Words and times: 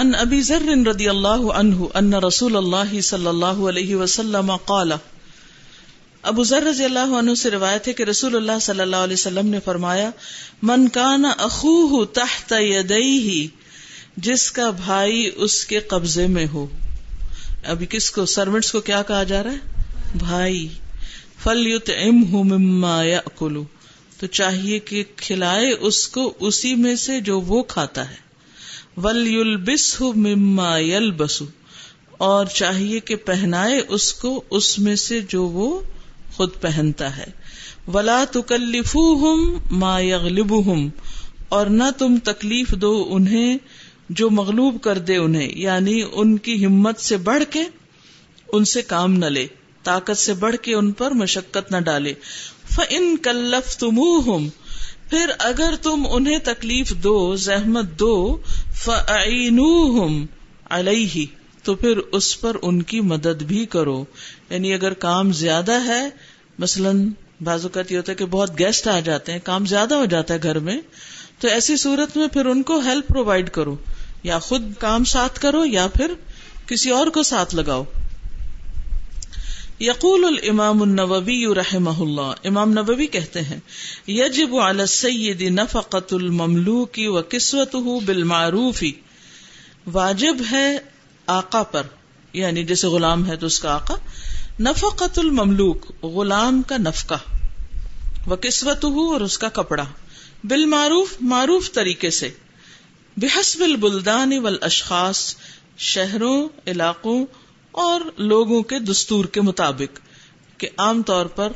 ان 0.00 0.14
ابی 0.14 0.42
ذر 0.42 0.86
رضی 0.86 1.08
اللہ 1.08 1.28
عنہ 1.28 1.74
ان 1.94 2.14
رسول 2.14 2.56
اللہ 2.56 3.00
صلی 3.00 3.26
اللہ 3.26 3.60
علیہ 3.68 3.96
وسلم 3.96 4.56
قال، 4.56 4.92
ابو 6.22 6.44
ذر 6.44 6.62
رضی 6.62 6.84
اللہ 6.84 7.16
عنہ 7.18 7.34
سے 7.34 7.50
روایت 7.50 7.88
ہے 7.88 7.92
کہ 7.92 8.02
رسول 8.02 8.36
اللہ 8.36 8.58
صلی 8.60 8.80
اللہ 8.80 8.96
علیہ 8.96 9.14
وسلم 9.14 9.46
نے 9.46 9.60
فرمایا، 9.64 10.10
من 10.62 10.88
کان 10.88 11.24
اخوہ 11.38 12.04
تحت 12.04 12.52
یدیہ، 12.58 13.46
جس 14.16 14.52
کا 14.52 14.70
بھائی 14.70 15.30
اس 15.36 15.64
کے 15.64 15.80
قبضے 15.80 16.26
میں 16.26 16.46
ہو۔ 16.52 16.66
ابھی 17.64 17.86
کس 17.86 18.10
کو 18.10 18.26
سروینٹس 18.26 18.72
کو 18.72 18.80
کیا 18.80 19.02
کہا 19.02 19.22
جا 19.22 19.42
رہا 19.42 19.52
ہے؟ 19.52 19.56
بھائی۔ 20.18 20.68
فل 21.44 21.66
یوت 21.66 21.90
ام 22.02 22.24
مما 22.30 23.02
یا 23.02 23.20
تو 24.18 24.26
چاہیے 24.26 24.78
کہ 24.78 25.04
کھلائے 25.16 25.72
اس 25.72 26.08
کو 26.08 26.32
اسی 26.40 26.74
میں 26.74 26.96
سے 26.96 27.20
جو 27.20 27.40
وہ 27.40 27.62
کھاتا 27.62 28.10
ہے۔ 28.10 28.27
ول 29.02 29.26
یل 29.26 29.56
بس 29.56 30.00
مما 30.00 30.78
یل 30.78 31.10
بسو 31.10 31.44
اور 32.10 32.46
چاہیے 32.46 33.00
کہ 33.00 33.16
پہنائے 33.16 33.82
اس 33.88 34.14
کو، 34.14 34.42
اس 34.50 34.78
میں 34.78 34.96
سے 34.96 35.20
جو 35.28 35.44
وہ 35.44 35.80
خود 36.32 36.50
پہنتا 36.60 37.16
ہے۔ 37.16 37.26
ولا 37.94 38.24
تکلیف 38.30 38.96
ہم 38.96 39.58
ما 39.70 40.00
یغلب 40.00 40.72
ہم 40.72 40.88
اور 41.48 41.66
نہ 41.66 41.82
تم 41.98 42.18
تکلیف 42.24 42.70
دو 42.70 43.08
انہیں 43.10 43.58
جو 44.08 44.30
مغلوب 44.30 44.82
کر 44.82 44.98
دے 44.98 45.16
انہیں۔ 45.16 45.58
یعنی 45.58 46.02
ان 46.12 46.38
کی 46.38 46.66
ہمت 46.66 47.00
سے 47.00 47.16
بڑھ 47.16 47.44
کے 47.50 47.64
ان 48.52 48.64
سے 48.64 48.82
کام 48.82 49.12
نہ 49.12 49.26
لے، 49.26 49.46
طاقت 49.82 50.16
سے 50.16 50.34
بڑھ 50.34 50.56
کے 50.56 50.74
ان 50.74 50.92
پر 50.92 51.10
مشقت 51.10 51.72
نہ 51.72 51.76
ڈالے۔ 51.76 52.14
فن 52.74 53.16
کلف 53.16 53.76
تم 53.76 53.98
پھر 55.10 55.30
اگر 55.38 55.74
تم 55.82 56.06
انہیں 56.10 56.38
تکلیف 56.44 56.94
دو، 56.94 57.36
زحمت 57.36 57.84
دو 57.98 58.38
فعین 58.74 59.60
علیہ 60.70 61.26
تو 61.62 61.74
پھر 61.74 61.96
اس 62.12 62.40
پر 62.40 62.56
ان 62.62 62.82
کی 62.82 63.00
مدد 63.00 63.42
بھی 63.42 63.66
کرو۔ 63.66 64.04
یعنی 64.50 64.74
اگر 64.74 64.92
کام 64.92 65.32
زیادہ 65.32 65.84
ہے، 65.86 66.08
مثلاً 66.58 67.08
بعض 67.40 67.62
اوقات 67.62 67.92
یہ 67.92 67.96
ہوتا 67.96 68.12
ہے 68.12 68.16
کہ 68.16 68.26
بہت 68.26 68.58
گیسٹ 68.58 68.88
آ 68.88 69.00
جاتے 69.00 69.32
ہیں، 69.32 69.38
کام 69.44 69.66
زیادہ 69.66 69.94
ہو 69.94 70.04
جاتا 70.04 70.34
ہے 70.34 70.38
گھر 70.42 70.58
میں، 70.58 70.80
تو 71.40 71.48
ایسی 71.48 71.76
صورت 71.76 72.16
میں 72.16 72.28
پھر 72.28 72.46
ان 72.46 72.62
کو 72.62 72.78
ہیلپ 72.78 73.08
پرووائڈ 73.08 73.50
کرو۔ 73.50 73.76
یا 74.22 74.38
خود 74.38 74.62
کام 74.78 75.04
ساتھ 75.04 75.40
کرو 75.40 75.64
یا 75.64 75.86
پھر 75.86 76.14
کسی 76.66 76.90
اور 76.90 77.06
کو 77.06 77.22
ساتھ 77.22 77.54
لگاؤ۔ 77.54 77.84
یقول 79.80 80.24
الامام 80.24 80.82
النووی 80.82 81.54
رحمہ 81.54 82.00
اللہ، 82.00 82.32
امام 82.44 82.70
نبوی 82.70 83.06
کہتے 83.06 83.40
ہیں، 83.42 83.58
یجب 84.06 84.56
علی 84.56 84.80
السید 84.80 85.42
نفقت 85.42 86.12
المملوک 86.12 86.98
و 86.98 87.22
کسوته 87.22 87.98
بالمعروف، 88.04 88.82
واجب 89.92 90.36
ہے 90.50 90.78
آقا 91.26 91.62
پر 91.62 91.82
یعنی 92.32 92.64
جیسے 92.64 92.86
غلام 92.86 93.26
ہے 93.26 93.36
تو 93.36 93.46
اس 93.46 93.60
کا 93.60 93.74
آقا 93.74 93.94
نفقت 94.60 95.18
المملوک، 95.18 96.04
غلام 96.04 96.62
کا 96.62 96.76
نفقہ، 96.76 97.20
و 98.26 98.36
کسوت 98.36 98.84
اور 98.84 99.20
اس 99.20 99.38
کا 99.38 99.48
کپڑا، 99.48 99.84
بالمعروف، 100.44 101.16
معروف 101.20 101.72
طریقے 101.72 102.10
سے، 102.10 102.30
بحسب 103.16 103.60
البلدان 103.60 104.38
والاشخاص، 104.38 105.36
شہروں، 105.78 106.48
علاقوں 106.66 107.26
اور 107.80 108.00
لوگوں 108.16 108.62
کے 108.62 108.78
دستور 108.78 109.24
کے 109.24 109.40
مطابق 109.40 110.00
کہ 110.60 110.68
عام 110.76 111.02
طور 111.02 111.26
پر 111.26 111.52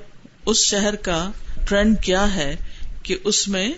اس 0.47 0.57
شہر 0.57 0.97
کا 0.97 1.31
ٹرینڈ 1.69 2.03
کیا 2.03 2.35
ہے 2.35 2.57
کہ 3.03 3.17
اس 3.25 3.49
میں 3.49 3.73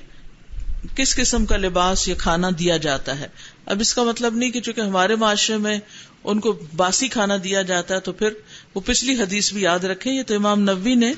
کس 0.96 1.16
قسم 1.16 1.46
کا 1.46 1.56
لباس 1.56 2.08
یا 2.08 2.14
کھانا 2.18 2.50
دیا 2.58 2.76
جاتا 2.76 3.20
ہے۔ 3.20 3.26
اب 3.66 3.80
اس 3.80 3.94
کا 3.94 4.02
مطلب 4.02 4.34
نہیں 4.34 4.50
کہ 4.50 4.60
چونکہ 4.60 4.80
ہمارے 4.80 5.16
معاشرے 5.16 5.56
میں 5.56 5.78
ان 6.24 6.40
کو 6.40 6.58
باسی 6.76 7.08
کھانا 7.08 7.34
دیا 7.44 7.62
جاتا 7.62 7.94
ہے 7.94 8.00
تو 8.00 8.12
پھر 8.12 8.28
وہ 8.74 8.80
پچھلی 8.80 9.14
حدیث 9.14 9.52
بھی 9.52 9.62
یاد 9.62 9.78
رکھے 9.78 10.10
یہ 10.10 10.22
تو 10.22 10.34
امام 10.34 10.60
نبی 10.60 10.94
نے 10.94 11.12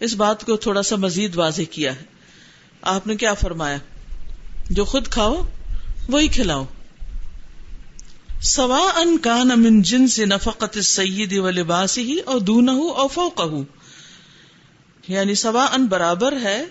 اس 0.00 0.14
بات 0.14 0.44
کو 0.44 0.56
تھوڑا 0.56 0.82
سا 0.82 0.96
مزید 0.96 1.36
واضح 1.36 1.62
کیا 1.70 1.96
ہے۔ 1.96 2.02
آپ 2.82 3.06
نے 3.06 3.16
کیا 3.16 3.34
فرمایا؟ 3.34 3.76
جو 4.70 4.84
خود 4.84 5.08
کھاؤ، 5.08 5.42
وہی 6.08 6.28
کھلاؤ۔ 6.28 6.64
سوا 8.42 8.90
ان 8.96 9.16
کان 9.18 9.48
من 9.56 9.80
جن 9.82 10.06
سے 10.08 10.24
نفقت 10.24 10.78
سید 10.84 11.32
و 11.38 11.50
لباس 11.50 11.98
ہی 11.98 12.18
اور 12.18 12.38
دون 12.40 12.68
او 12.68 13.08
فوق 13.08 13.40
یعنی 15.08 15.34
سوا 15.34 15.64
ان 15.64 15.86
برابر 15.86 16.36
ہے 16.42 16.64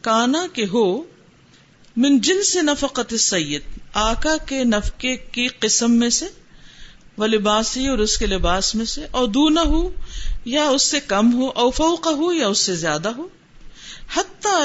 کانا 0.00 0.46
کے 0.52 0.66
ہو، 0.66 1.02
من 1.96 2.18
جن 2.18 2.42
سے 2.42 2.62
نفقت 2.62 3.14
سید 3.14 3.62
آقا 3.94 4.36
کے 4.36 4.64
نفقے 4.64 5.16
کی 5.16 5.48
قسم 5.48 5.92
میں 5.92 6.10
سے 6.10 6.26
وہ 7.16 7.26
لباس 7.26 7.76
ہی 7.76 7.88
اور 7.88 7.98
اس 7.98 8.18
کے 8.18 8.26
لباس 8.26 8.74
میں 8.74 8.84
سے 8.84 9.06
اور 9.10 9.28
دون 9.28 9.58
ہو 9.58 9.90
یا 10.44 10.68
اس 10.68 10.82
سے 10.82 11.00
کم 11.00 11.32
ہو، 11.34 11.46
او 11.48 11.70
فوق 11.70 12.06
ہو 12.06 12.32
یا 12.32 12.48
اس 12.48 12.58
سے 12.58 12.74
زیادہ 12.74 13.08
ہو. 13.08 13.28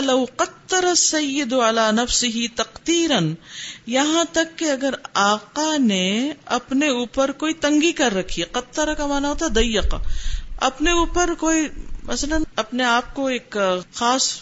لو 0.01 0.25
قطر 0.35 0.85
سید 0.95 1.53
والا 1.53 1.91
نفس 1.91 2.23
ہی 2.89 3.07
تختیرن 3.07 3.33
یہاں 3.85 4.23
تک 4.31 4.59
کہ 4.59 4.65
اگر 4.65 4.93
آقا 5.13 5.77
نے 5.77 6.33
اپنے 6.45 6.89
اوپر 6.89 7.31
کوئی 7.31 7.53
تنگی 7.53 7.91
کر 7.91 8.13
رکھی 8.13 8.41
ہے 8.41 8.47
قطر 8.51 8.93
کا 8.93 9.05
مانا 9.05 9.29
ہوتا 9.29 9.47
دیقا 9.47 9.97
اپنے 10.57 10.91
اوپر 10.91 11.33
کوئی، 11.39 11.67
مثلا 12.03 12.37
اپنے 12.55 12.83
آپ 12.83 13.15
کو 13.15 13.27
ایک 13.27 13.57
خاص 13.93 14.41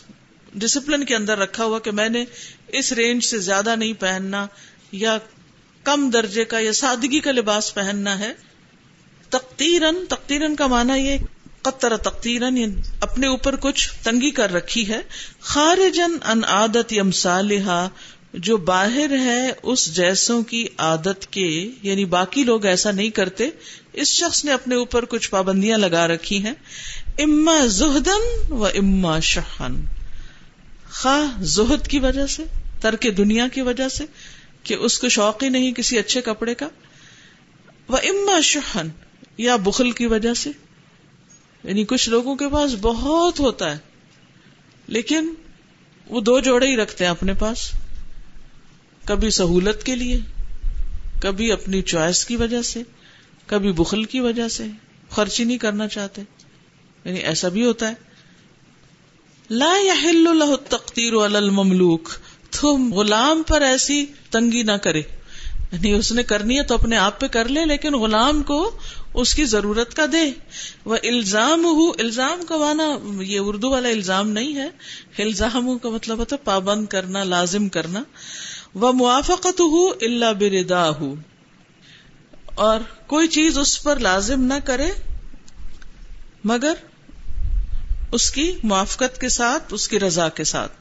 ڈسپلن 0.56 1.06
کے 1.06 1.16
اندر 1.16 1.38
رکھا 1.38 1.64
ہوا 1.64 1.80
کہ 1.80 1.92
میں 1.92 2.10
نے 2.10 2.26
اس 2.68 2.92
رینج 2.92 3.24
سے 3.24 3.40
زیادہ 3.40 3.76
نہیں 3.76 3.94
پہننا، 3.94 4.48
یا 4.92 5.18
کم 5.84 6.10
درجے 6.10 6.46
کا، 6.46 6.60
یا 6.60 6.74
سادگی 6.74 7.20
کا 7.20 7.32
لباس 7.32 7.74
پہننا 7.74 8.20
ہے۔ 8.20 8.34
تختیرن 9.30 9.96
تختیرن 10.10 10.56
کا 10.56 10.68
مانا 10.68 10.96
یہ 10.96 11.18
قطر 11.62 11.98
تختیرن 11.98 12.82
اپنے 13.02 13.28
اوپر 13.28 13.56
کچھ 13.56 13.90
تنگی 14.04 14.32
کر 14.32 14.54
رکھی 14.54 14.88
ہے۔ 14.88 15.02
خارجن 15.40 16.18
ان 16.26 16.44
عادت 16.44 16.94
یم 16.94 17.12
جو 18.34 18.58
باہر 18.58 19.18
ہے 19.20 19.52
اس 19.64 19.96
جیسوں 19.96 20.44
کی 20.44 20.68
عادت 20.78 21.32
کے 21.32 21.70
یعنی 21.82 22.06
باقی 22.06 22.44
لوگ 22.44 22.66
ایسا 22.66 22.92
نہیں 22.92 23.10
کرتے، 23.10 23.50
اس 23.94 24.08
شخص 24.08 24.46
نے 24.46 24.52
اپنے 24.52 24.76
اوپر 24.76 25.06
کچھ 25.06 25.30
پابندیاں 25.30 25.78
لگا 25.78 26.08
رکھی 26.08 26.44
ہیں۔ 26.44 26.54
اما 27.20 27.66
زہدن 27.66 28.52
و 28.52 28.66
اما 28.66 29.20
شہن 29.20 29.82
خواہ 30.92 31.42
زہد 31.42 31.88
کی 31.88 32.00
وجہ 32.00 32.26
سے، 32.26 32.44
ترک 32.82 33.06
دنیا 33.18 33.48
کی 33.48 33.62
وجہ 33.62 33.90
سے، 33.90 34.06
کہ 34.64 34.74
اس 34.74 35.00
کو 35.00 35.10
شوق 35.10 35.44
ہی 35.44 35.50
نہیں 35.50 35.72
کسی 35.72 36.00
اچھے 36.00 36.22
کپڑے 36.22 36.54
کا۔ 36.54 36.68
وہ 37.88 37.98
اما 37.98 38.40
شہن 38.42 38.88
یا 39.38 39.56
بخل 39.56 39.92
کی 39.92 40.06
وجہ 40.06 40.34
سے۔ 40.34 40.50
یعنی 41.64 41.86
کچھ 41.86 42.10
لوگوں 42.10 42.36
کے 42.36 42.50
پاس 42.50 42.72
بہت 42.82 43.40
ہوتا 43.40 43.72
ہے، 43.72 43.78
لیکن 44.88 45.34
وہ 46.10 46.22
دو 46.22 46.40
جوڑے 46.40 46.68
ہی 46.68 46.76
رکھتے 46.76 47.04
ہیں 47.04 47.12
اپنے 47.12 47.34
پاس۔ 47.34 47.72
کبھی 49.10 49.30
سہولت 49.30 49.84
کے 49.84 49.96
لیے، 49.96 50.20
کبھی 51.22 51.52
اپنی 51.52 51.82
چوائس 51.82 52.26
کی 52.26 52.36
وجہ 52.36 52.62
سے، 52.62 52.84
کبھی 53.46 53.72
بخل 53.72 54.04
کی 54.04 54.20
وجہ 54.20 54.48
سے 54.48 54.64
خرچ 55.10 55.40
ہی 55.40 55.46
نہیں 55.46 55.58
کرنا 55.58 55.88
چاہتے۔ 55.88 56.22
یعنی 57.06 57.20
ایسا 57.20 57.48
بھی 57.48 57.66
ہوتا 57.66 57.90
ہے۔ 57.90 57.94
لا 59.50 59.74
یا 59.84 60.56
تختیر 60.70 61.14
المملوک 61.14 62.10
تو 62.50 62.78
غلام 62.78 63.44
پر 63.48 63.62
ایسی 63.62 64.06
تنگی 64.30 64.64
نہ 64.64 64.72
کرے۔ 64.72 65.02
یعنی 65.72 65.92
اس 65.92 66.12
نے 66.12 66.24
کرنی 66.24 66.58
ہے 66.58 66.64
تو 66.64 66.74
اپنے 66.74 66.98
آپ 66.98 67.20
پہ 67.20 67.28
کر 67.28 67.48
لے، 67.48 67.66
لیکن 67.66 67.94
غلام 67.94 68.44
کو 68.44 68.78
اس 69.14 69.36
کی 69.36 69.46
ضرورت 69.46 69.94
کا 69.94 70.06
دے۔ 70.12 70.32
وہ 70.86 70.98
الزام 71.04 71.66
ہو 71.66 71.90
الزام 71.90 72.46
کا 72.46 72.58
مانا 72.58 72.84
یہ 73.24 73.40
اردو 73.44 73.70
والا 73.70 73.90
الزام 73.90 74.30
نہیں 74.30 74.56
ہے۔ 74.56 74.70
الزام 75.18 75.78
کا 75.78 75.90
مطلب 75.90 76.18
ہوتا 76.18 76.36
پابند 76.36 76.86
کرنا، 76.86 77.24
لازم 77.24 77.70
کرنا۔ 77.70 78.04
وہ 78.76 78.92
موافقت 78.92 79.60
ہو 79.60 79.90
اللہ 79.90 80.34
بردا 80.34 80.90
ہو 80.90 81.16
اور 82.56 82.80
کوئی 83.08 83.28
چیز 83.28 83.58
اس 83.58 83.84
پر 83.84 84.00
لازم 84.00 84.44
نہ 84.44 84.54
کرے، 84.66 84.92
مگر 86.44 86.74
اس 88.12 88.32
کی 88.32 88.54
موافقت 88.64 89.22
کے 89.22 89.30
ساتھ، 89.30 89.64
اس 89.72 89.88
کی 89.88 90.00
رضا 90.00 90.30
کے 90.30 90.44
ساتھ۔ 90.44 90.72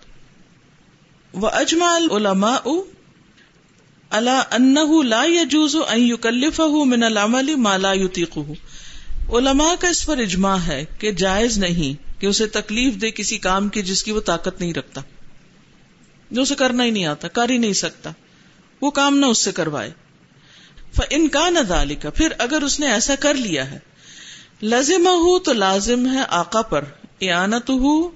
وہ 1.32 1.48
اجمال 1.48 2.08
علما 2.10 2.56
اللہ 4.10 4.42
ان 4.50 4.74
لا 5.08 5.24
يجوز 5.24 5.76
ان 5.88 6.00
يكلفه 6.00 6.84
من 6.84 7.02
العمل 7.02 7.54
ما 7.56 7.76
لا 7.76 7.92
يطيقه۔ 7.92 8.52
علماء 9.32 9.74
کا 9.80 9.88
اس 9.88 10.06
پر 10.06 10.18
اجماع 10.18 10.56
ہے 10.56 10.84
کہ 10.98 11.12
جائز 11.12 11.58
نہیں 11.58 12.20
کہ 12.20 12.26
اسے 12.26 12.46
تکلیف 12.46 12.94
دے 12.94 13.10
کسی 13.10 13.38
کام 13.38 13.68
کی 13.68 13.82
جس 13.82 14.02
کی 14.02 14.12
وہ 14.12 14.20
طاقت 14.20 14.60
نہیں 14.60 14.74
رکھتا۔ 14.74 15.00
جو 16.30 16.42
اسے 16.42 16.54
کرنا 16.54 16.84
ہی 16.84 16.90
نہیں 16.90 17.06
آتا، 17.06 17.28
کر 17.28 17.50
ہی 17.50 17.58
نہیں 17.58 17.72
سکتا۔ 17.72 18.10
وہ 18.82 18.90
کام 18.90 19.18
نہ 19.18 19.26
اس 19.26 19.38
سے 19.38 19.52
کروائے۔ 19.52 19.90
ان 21.10 21.28
کا 21.28 21.50
نہ 21.50 21.58
کا 22.02 22.10
پھر 22.10 22.28
اگر 22.38 22.62
اس 22.62 22.80
نے 22.80 22.92
ایسا 22.92 23.14
کر 23.14 23.34
لیا 23.34 23.70
ہے۔ 23.70 23.78
لازم 24.62 25.06
ہو 25.06 25.38
تو 25.38 25.52
لازم 25.52 26.12
ہے 26.12 26.22
آقا 26.28 26.62
پر۔ 26.62 26.84
اعانت 27.20 27.70
ہو 27.70 28.10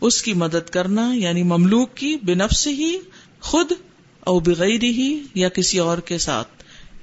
اس 0.00 0.22
کی 0.22 0.32
مدد 0.32 0.70
کرنا 0.70 1.12
یعنی 1.14 1.42
مملوک 1.42 1.94
کی 1.94 2.16
بنفس 2.22 2.66
ہی 2.66 2.98
خود، 3.40 3.72
او 4.20 4.40
بغیر 4.40 4.82
ہی 4.82 5.22
یا 5.34 5.48
کسی 5.48 5.78
اور 5.78 5.98
کے 5.98 6.18
ساتھ۔ 6.18 6.48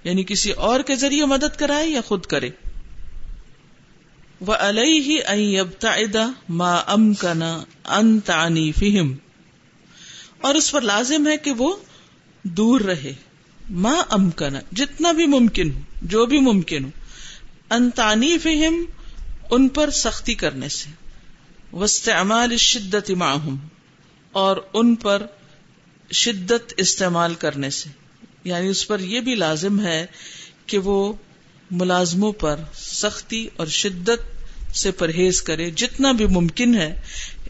یعنی 0.03 0.23
کسی 0.23 0.51
اور 0.51 0.79
کے 0.79 0.95
ذریعے 0.95 1.25
مدد 1.25 1.59
کرائے 1.59 1.89
یا 1.89 2.01
خود 2.01 2.25
کرے۔ 2.25 2.49
وہ 4.41 4.53
علیہ 4.53 5.19
ما 6.49 6.75
ام 6.75 7.13
کنا 7.13 7.63
انتانی 7.85 8.71
فہم 8.71 9.13
اور 10.41 10.55
اس 10.55 10.71
پر 10.71 10.81
لازم 10.81 11.27
ہے 11.27 11.37
کہ 11.37 11.51
وہ 11.51 11.75
دور 12.43 12.81
رہے۔ 12.81 13.13
ما 13.69 14.01
ام 14.09 14.29
کنا 14.29 14.59
جتنا 14.71 15.11
بھی 15.11 15.25
ممکن 15.25 15.71
ہو، 15.71 15.79
جو 16.01 16.25
بھی 16.25 16.39
ممکن 16.39 16.85
ہو۔ 16.85 16.89
انتانی 17.69 18.37
فہم 18.37 18.85
ان 19.51 19.67
پر 19.67 19.89
سختی 19.89 20.33
کرنے 20.33 20.69
سے۔ 20.69 20.89
وسط 21.75 22.09
شدت 22.57 23.11
معہم، 23.11 23.57
اور 24.31 24.57
ان 24.73 24.95
پر 24.95 25.25
شدت 26.11 26.73
استعمال 26.77 27.35
کرنے 27.35 27.69
سے۔ 27.69 27.89
یعنی 28.43 28.67
اس 28.67 28.87
پر 28.87 28.99
یہ 28.99 29.21
بھی 29.21 29.35
لازم 29.35 29.85
ہے 29.85 30.05
کہ 30.65 30.77
وہ 30.77 31.13
ملازموں 31.71 32.31
پر 32.31 32.59
سختی 32.75 33.47
اور 33.55 33.67
شدت 33.67 34.45
سے 34.75 34.91
پرہیز 34.91 35.41
کرے۔ 35.41 35.71
جتنا 35.71 36.11
بھی 36.11 36.25
ممکن 36.25 36.75
ہے 36.75 37.01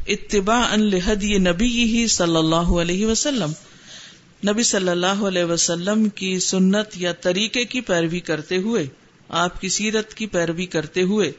اتباع 0.07 0.75
لہدی 0.75 1.37
نبی 1.37 1.83
ہی 1.83 2.07
صلی 2.07 2.35
اللہ 2.35 2.55
علیہ 2.55 3.05
وسلم۔ 3.05 3.51
نبی 4.49 4.63
صلی 4.63 4.89
اللہ 4.89 5.05
علیہ 5.05 5.43
وسلم 5.43 6.09
کی 6.09 6.39
سنت 6.39 6.87
یا 6.95 7.11
طریقے 7.11 7.65
کی 7.65 7.81
پیروی 7.81 8.19
کرتے 8.19 8.57
ہوئے، 8.57 8.87
آپ 9.29 9.61
کی 9.61 9.69
سیرت 9.69 10.13
کی 10.13 10.25
پیروی 10.25 10.65
کرتے 10.65 11.01
ہوئے۔ 11.01 11.31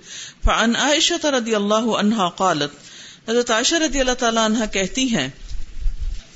فعن 0.45 0.77
عائشہ 0.77 1.27
رضی 1.27 1.55
اللہ 1.55 1.75
عنہا 1.75 2.29
قالت، 2.29 2.71
حضرت 3.31 3.51
عائشہ 3.51 3.75
رضی 3.75 4.01
اللہ 4.01 4.13
تعالیٰ 4.13 4.45
عنہ 4.45 4.59
کہتی 4.73 5.09
ہیں، 5.09 5.29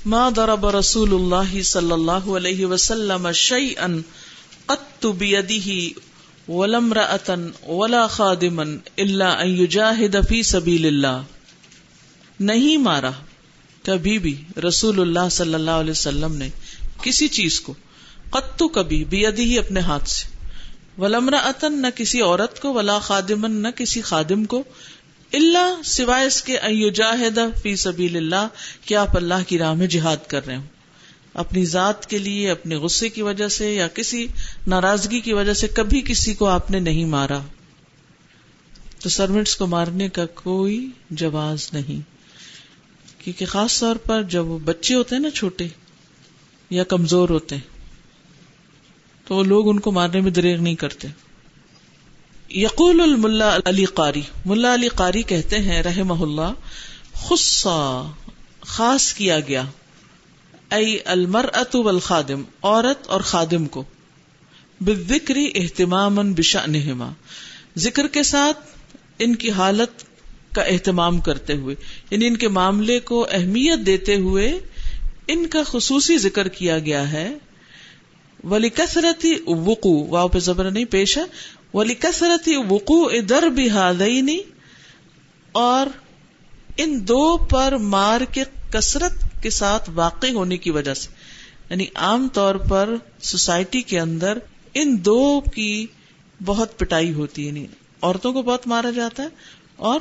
ما 0.05 0.29
ضرب 0.35 0.67
رسول 0.67 1.13
اللہ 1.13 1.61
صلی 1.61 1.91
اللہ 1.91 2.29
علیہ 2.37 2.65
وسلم 2.65 3.31
شیئا 3.31 3.87
قط 4.65 5.05
بیدہ 5.05 6.51
ولا 6.51 6.77
امرأة 6.77 7.35
ولا 7.67 8.07
خادما 8.07 8.63
الا 8.97 9.29
ان 9.29 9.49
یجاہد 9.49 10.15
فی 10.29 10.43
سبیل 10.43 10.85
اللہ۔ 10.85 11.36
نہیں 12.39 12.77
مارا 12.77 13.11
کبھی 13.83 14.19
بھی 14.19 14.43
رسول 14.67 15.01
اللہ 15.01 15.29
صلی 15.31 15.53
اللہ 15.53 15.71
علیہ 15.71 15.91
وسلم 15.91 16.35
نے 16.35 16.49
کسی 17.01 17.27
چیز 17.27 17.59
کو 17.59 17.73
قطو 18.29 18.67
کبھی 18.67 19.03
بیدی 19.03 19.43
ہی 19.43 19.59
اپنے 19.59 19.79
ہاتھ 19.79 20.09
سے 20.09 20.37
ولمرا 20.97 21.37
اتن 21.37 21.81
نہ 21.81 21.87
کسی 21.95 22.21
عورت 22.21 22.59
کو، 22.59 22.73
ولا 22.73 22.99
خادمن، 22.99 23.51
نہ 23.51 23.67
کسی 23.75 24.01
خادم 24.01 24.45
کو 24.45 24.63
اللہ 25.33 25.81
سوائے 25.85 26.27
اس 26.27 26.41
کے 26.41 26.57
ایجاہد 26.57 27.39
فی 27.61 27.75
سبیل 27.75 28.17
اللہ 28.17 28.47
کہ 28.85 28.95
آپ 28.95 29.17
اللہ 29.17 29.33
کی 29.47 29.57
راہ 29.57 29.73
میں 29.73 29.87
جہاد 29.87 30.17
کر 30.27 30.45
رہے 30.45 30.55
ہوں۔ 30.55 30.67
اپنی 31.33 31.65
ذات 31.65 32.09
کے 32.09 32.17
لیے، 32.17 32.49
اپنے 32.49 32.75
غصے 32.75 33.09
کی 33.09 33.21
وجہ 33.21 33.47
سے 33.47 33.75
یا 33.75 33.87
کسی 33.87 34.27
ناراضگی 34.67 35.19
کی 35.19 35.33
وجہ 35.33 35.53
سے 35.53 35.67
کبھی 35.67 36.01
کسی 36.01 36.33
کو 36.33 36.45
آپ 36.45 36.71
نے 36.71 36.79
نہیں 36.79 37.05
مارا۔ 37.05 37.39
تو 38.99 39.09
سروینٹس 39.09 39.55
کو 39.55 39.67
مارنے 39.67 40.09
کا 40.09 40.25
کوئی 40.25 40.89
جواز 41.09 41.69
نہیں۔ 41.73 42.16
کیونکہ 43.27 43.45
خاص 43.45 43.79
طور 43.79 43.95
پر 43.95 44.23
جب 44.23 44.45
وہ 44.45 44.59
بچے 44.59 44.95
ہوتے 44.95 45.15
ہیں 45.15 45.21
نا 45.21 45.29
چھوٹے 45.29 45.67
یا 46.69 46.83
کمزور 46.83 47.29
ہوتے 47.29 47.55
ہیں، 47.55 47.61
تو 49.25 49.43
لوگ 49.43 49.69
ان 49.69 49.79
کو 49.79 49.91
مارنے 49.91 50.21
میں 50.21 50.31
دریغ 50.31 50.61
نہیں 50.61 50.75
کرتے۔ 50.75 51.07
یقول 52.49 53.01
الملا 53.01 53.57
علی 53.65 53.85
قاری، 53.85 54.21
ملا 54.45 54.73
علی 54.73 54.87
قاری 54.87 55.21
کہتے 55.21 55.59
ہیں 55.59 55.83
رحم 55.83 56.23
اللہ، 56.23 56.53
خصا، 57.13 58.11
خاص 58.61 59.13
کیا 59.13 59.39
گیا۔ 59.39 59.63
ائی 60.69 60.97
المر 61.05 61.45
ات 61.53 61.77
خادم 62.03 62.43
عورت 62.61 63.07
اور 63.07 63.21
خادم 63.21 63.65
کو۔ 63.65 63.83
بکری 64.81 65.51
اہتمام 65.55 66.33
بشا 66.33 66.65
ذکر 67.77 68.07
کے 68.07 68.23
ساتھ 68.23 68.59
ان 69.19 69.35
کی 69.35 69.51
حالت 69.51 70.03
کا 70.57 70.63
اہتمام 70.63 71.19
کرتے 71.19 71.53
ہوئے 71.53 71.75
یعنی 72.11 72.27
ان 72.27 72.37
کے 72.37 72.47
معاملے 72.47 72.99
کو 72.99 73.27
اہمیت 73.31 73.85
دیتے 73.85 74.15
ہوئے 74.15 74.59
ان 75.27 75.47
کا 75.47 75.63
خصوصی 75.65 76.17
ذکر 76.17 76.47
کیا 76.47 76.79
گیا 76.79 77.11
ہے۔ 77.11 77.35
ولی 78.43 78.69
کثرتی 78.69 79.35
وقو 79.47 80.07
واؤ 80.07 80.27
پہ 80.27 80.39
زبر 80.39 80.71
نہیں، 80.71 80.85
پیش 80.85 81.17
ہے۔ 81.17 81.23
ولی 81.73 81.93
کثرتی 81.93 82.55
وقو 82.69 83.05
ادر 83.05 83.43
بھی 83.43 84.41
اور 85.51 85.87
ان 86.77 87.07
دو 87.07 87.37
پر 87.37 87.77
مار 87.77 88.21
کے 88.21 88.43
کثرت 88.71 89.43
کے 89.43 89.49
ساتھ 89.49 89.89
واقع 89.93 90.27
ہونے 90.33 90.57
کی 90.57 90.71
وجہ 90.71 90.93
سے۔ 90.93 91.09
یعنی 91.69 91.85
عام 91.95 92.27
طور 92.33 92.55
پر 92.55 92.95
سوسائٹی 93.21 93.81
کے 93.81 93.99
اندر 93.99 94.37
ان 94.73 95.05
دو 95.05 95.41
کی 95.53 95.85
بہت 96.45 96.79
پٹائی 96.79 97.13
ہوتی 97.13 97.41
ہے 97.41 97.47
یعنی 97.47 97.65
عورتوں 98.01 98.33
کو 98.33 98.41
بہت 98.41 98.67
مارا 98.67 98.89
جاتا 98.89 99.23
ہے 99.23 99.27
اور 99.75 99.99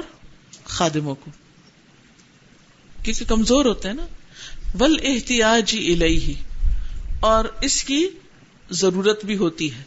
خادموں 0.69 1.15
کو۔ 1.15 1.31
کیونکہ 3.03 3.25
کمزور 3.25 3.65
ہوتے 3.65 3.89
ہیں 3.89 3.95
نا۔ 3.95 4.07
ول 4.81 4.97
احتیاجی 5.05 5.93
الہی 5.93 6.35
اور 7.21 7.45
اس 7.61 7.85
کی 7.85 8.07
ضرورت 8.71 9.25
بھی 9.25 9.37
ہوتی 9.37 9.75
ہے۔ 9.75 9.83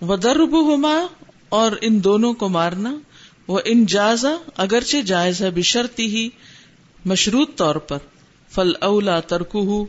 وہ 0.00 0.16
درب 0.16 0.62
ہوما 0.62 0.94
اور 1.48 1.72
ان 1.80 2.04
دونوں 2.04 2.32
کو 2.32 2.48
مارنا۔ 2.48 2.96
وہ 3.48 3.60
ان 3.64 3.86
جائزہ 3.86 4.26
اگرچہ 4.56 4.96
جائز 4.96 5.42
ہے 5.42 5.50
بشرتی 5.50 6.06
ہی 6.06 6.28
مشروط 7.04 7.50
طور 7.56 7.76
پر۔ 7.76 7.98
فل 8.48 8.72
اولا 8.80 9.20
ترکو 9.20 9.86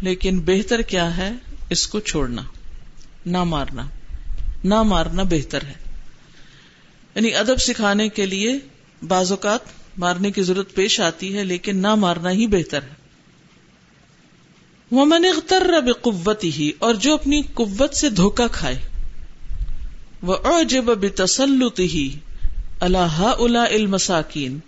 لیکن 0.00 0.40
بہتر 0.40 0.82
کیا 0.82 1.16
ہے؟ 1.16 1.32
اس 1.70 1.86
کو 1.86 2.00
چھوڑنا۔ 2.00 2.42
نہ 3.26 3.44
مارنا۔ 3.44 3.88
نہ 4.64 4.82
مارنا 4.82 5.22
بہتر 5.22 5.62
ہے۔ 5.62 5.74
یعنی 7.14 7.34
ادب 7.34 7.56
سکھانے 7.56 8.08
کے 8.08 8.26
لیے 8.26 8.58
بعض 9.02 9.30
اوقات 9.30 9.60
مارنے 9.98 10.30
کی 10.30 10.42
ضرورت 10.42 10.74
پیش 10.74 11.00
آتی 11.00 11.36
ہے، 11.36 11.44
لیکن 11.44 11.76
نہ 11.76 11.94
مارنا 11.94 12.30
ہی 12.30 12.46
بہتر 12.46 12.82
ہے۔ 12.82 12.94
وہ 14.90 15.04
من 15.04 15.24
اختر 15.24 15.92
قوت 16.02 16.44
ہی 16.44 16.72
اور 16.78 16.94
جو 16.94 17.14
اپنی 17.14 17.42
قوت 17.54 17.94
سے 17.94 18.10
دھوکا 18.10 18.46
کھائے۔ 18.46 18.78
وہ 20.22 20.36
اجب 20.44 20.84
بسلط 20.84 21.80
ہی 21.80 22.18
اللہ 22.80 23.34
الا 23.38 23.64
المساکین 23.64 24.58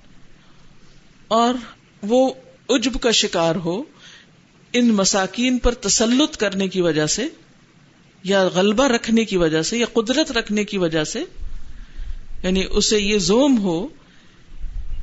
اور 1.28 1.54
وہ 2.02 2.32
عجب 2.68 3.00
کا 3.00 3.10
شکار 3.10 3.54
ہو 3.54 3.82
ان 4.72 4.88
مساکین 4.88 5.58
پر 5.58 5.74
تسلط 5.74 6.36
کرنے 6.36 6.68
کی 6.68 6.80
وجہ 6.80 7.06
سے، 7.06 7.28
یا 8.22 8.48
غلبہ 8.54 8.84
رکھنے 8.84 9.24
کی 9.24 9.36
وجہ 9.36 9.62
سے، 9.62 9.78
یا 9.78 9.86
قدرت 9.92 10.32
رکھنے 10.32 10.64
کی 10.64 10.78
وجہ 10.78 11.04
سے 11.04 11.24
یعنی 12.42 12.64
اسے 12.70 12.98
یہ 12.98 13.18
زوم 13.18 13.58
ہو 13.58 13.88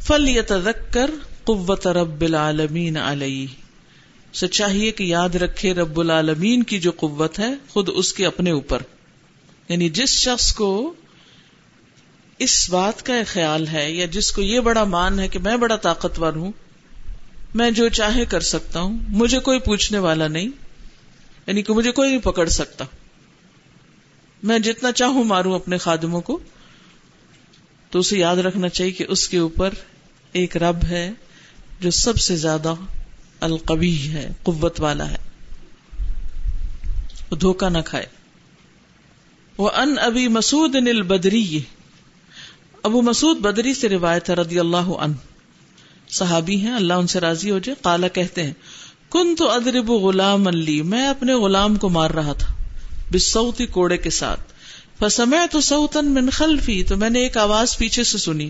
فل 0.08 0.30
یا 0.30 0.72
کر 0.92 1.12
قوت 1.44 1.88
رب 1.88 2.22
العالمین 2.22 2.98
علیہ 2.98 3.48
سے 4.34 4.48
چاہیے 4.48 4.92
کہ 4.92 5.04
یاد 5.04 5.36
رکھے 5.36 5.74
رب 5.74 6.00
العالمین 6.00 6.64
کی 6.64 6.80
جو 6.80 6.92
قوت 6.92 7.40
ہے، 7.40 7.54
خود 7.70 7.90
اس 7.94 8.14
کے 8.14 8.26
اپنے 8.26 8.52
اوپر۔ 8.52 8.82
یعنی 9.70 9.90
جس 9.90 10.10
شخص 10.10 10.54
کو 10.54 10.94
اس 12.40 12.70
بات 12.70 13.06
کا 13.06 13.14
خیال 13.28 13.68
ہے 13.68 13.92
یا 13.92 14.06
جس 14.06 14.32
کو 14.32 14.42
یہ 14.42 14.60
بڑا 14.60 14.84
مان 14.84 15.20
ہے 15.20 15.28
کہ 15.28 15.40
میں 15.40 15.58
بڑا 15.58 15.76
طاقتور 15.76 16.34
ہوں، 16.34 16.52
میں 17.54 17.72
جو 17.72 17.90
چاہے 17.90 18.26
کر 18.26 18.40
سکتا 18.40 18.80
ہوں، 18.80 18.98
مجھے 19.10 19.40
کوئی 19.40 19.60
پوچھنے 19.60 20.00
والا 20.00 20.28
نہیں 20.28 20.50
یعنی 21.48 21.62
کہ 21.62 21.74
مجھے 21.74 21.92
کوئی 21.92 22.10
نہیں 22.10 22.22
پکڑ 22.22 22.48
سکتا۔ 22.48 22.86
میں 24.44 24.60
جتنا 24.60 24.92
چاہوں 24.92 25.24
ماروں 25.24 25.56
اپنے 25.56 25.78
خادموں 25.78 26.22
کو، 26.22 26.40
تو 27.90 28.00
اسے 28.00 28.18
یاد 28.18 28.38
رکھنا 28.38 28.70
چاہیے 28.70 28.92
کہ 28.92 29.06
اس 29.10 29.30
کے 29.30 29.38
اوپر 29.38 29.70
ایک 30.36 30.58
رب 30.58 30.84
ہے 30.84 31.12
جو 31.80 31.92
سب 31.92 32.18
سے 32.18 32.36
زیادہ 32.36 32.74
القوی 33.40 34.08
ہے، 34.08 34.30
قوت 34.44 34.82
والا 34.82 35.12
ہے۔ 35.12 35.18
وہ 37.32 37.36
دھوکا 37.36 37.70
نہ 37.70 37.78
کھائے۔ 37.86 38.06
وہ 39.58 39.70
ان 39.70 39.96
ابی 40.02 40.28
مسعود 40.28 40.76
البدری، 40.76 41.60
ابو 42.84 43.02
مسعود 43.02 43.38
بدری 43.38 43.74
سے 43.74 43.90
روایت 43.90 44.32
رضی 44.32 44.60
اللہ 44.60 44.78
ان 44.78 45.14
صحابی 46.10 46.58
ہیں، 46.58 46.74
اللہ 46.74 46.94
ان 46.94 47.08
سے 47.08 47.20
راضی 47.20 47.52
ہو 47.52 47.60
جائے۔ 47.60 47.76
کالا 47.84 48.08
کہتے 48.08 48.44
ہیں 48.44 48.54
کن 49.10 49.36
تو 49.36 49.52
ادرب 49.52 49.90
غلام 49.90 50.48
علی 50.48 50.82
میں 50.82 51.08
اپنے 51.08 51.34
غلام 51.34 51.76
کو 51.76 51.90
مار 51.90 52.12
رہا 52.12 52.34
تھا 52.34 52.56
بسوتی 53.14 53.66
کوڑے 53.66 53.98
کے 53.98 54.10
ساتھ۔ 54.10 54.42
فسمع 55.00 55.46
تو 55.52 55.62
سوتن 55.62 56.06
من 56.06 56.30
خلفی، 56.30 56.84
تو 56.84 56.98
میں 56.98 57.10
نے 57.10 57.20
ایک 57.20 57.38
آواز 57.38 57.78
پیچھے 57.78 58.04
سے 58.04 58.18
سنی۔ 58.18 58.50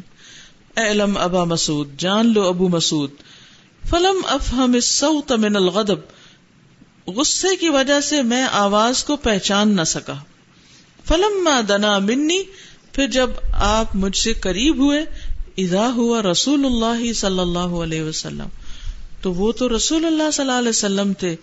اے 0.77 0.88
علم 0.88 1.17
ابا 1.17 1.44
مسعود، 1.44 1.89
جان 1.98 2.34
لو 2.34 2.41
ابو 2.41 2.70
مسعود۔ 2.70 3.10
فلم 3.89 4.22
افہم 4.24 4.74
الصوت 4.74 5.32
من 5.32 5.55
الغضب، 5.55 6.00
غصے 7.08 7.55
کی 7.55 7.70
وجہ 7.70 8.00
سے 8.00 8.22
میں 8.22 8.44
آواز 8.51 9.03
کو 9.03 9.15
پہچان 9.15 9.75
نہ 9.75 9.84
سکا۔ 9.84 10.13
فلم 11.08 11.50
دنا 11.67 12.00
منی، 12.00 12.44
پھر 12.91 13.08
جب 13.08 13.29
آپ 13.53 13.96
مجھ 13.96 14.17
سے 14.17 14.34
قریب 14.34 14.77
ہوئے 14.77 15.05
ادا 15.58 15.94
ہوا 15.94 16.22
رسول 16.22 16.65
اللہ 16.65 17.13
صلی 17.13 17.39
اللہ 17.39 17.60
علیہ 17.60 18.03
وسلم۔ 18.03 18.48
تو 19.22 19.34
وہ 19.34 19.51
تو 19.51 19.75
رسول 19.75 20.05
اللہ 20.05 20.32
صلی 20.34 20.46
اللہ 20.46 20.60
علیہ 20.60 20.70
وسلم 20.70 21.13
تھے۔ 21.13 21.36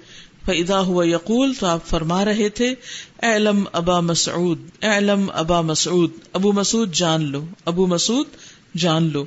فضا 0.47 0.81
ہوا 0.81 1.09
یقول، 1.09 1.55
تو 1.55 1.67
آپ 1.67 1.87
فرما 1.87 2.25
رہے 2.25 2.49
تھے، 2.49 2.75
اعلم 3.23 3.65
ابا 3.73 4.01
مسعود، 4.01 4.59
اعلم 4.83 5.31
ابا 5.35 5.61
مسعود، 5.61 6.11
ابو 6.33 6.53
مسعود 6.53 6.95
جان 6.95 7.25
لو، 7.25 7.47
ابو 7.65 7.87
مسعود 7.87 8.27
جان 8.75 9.13
لو۔ 9.13 9.25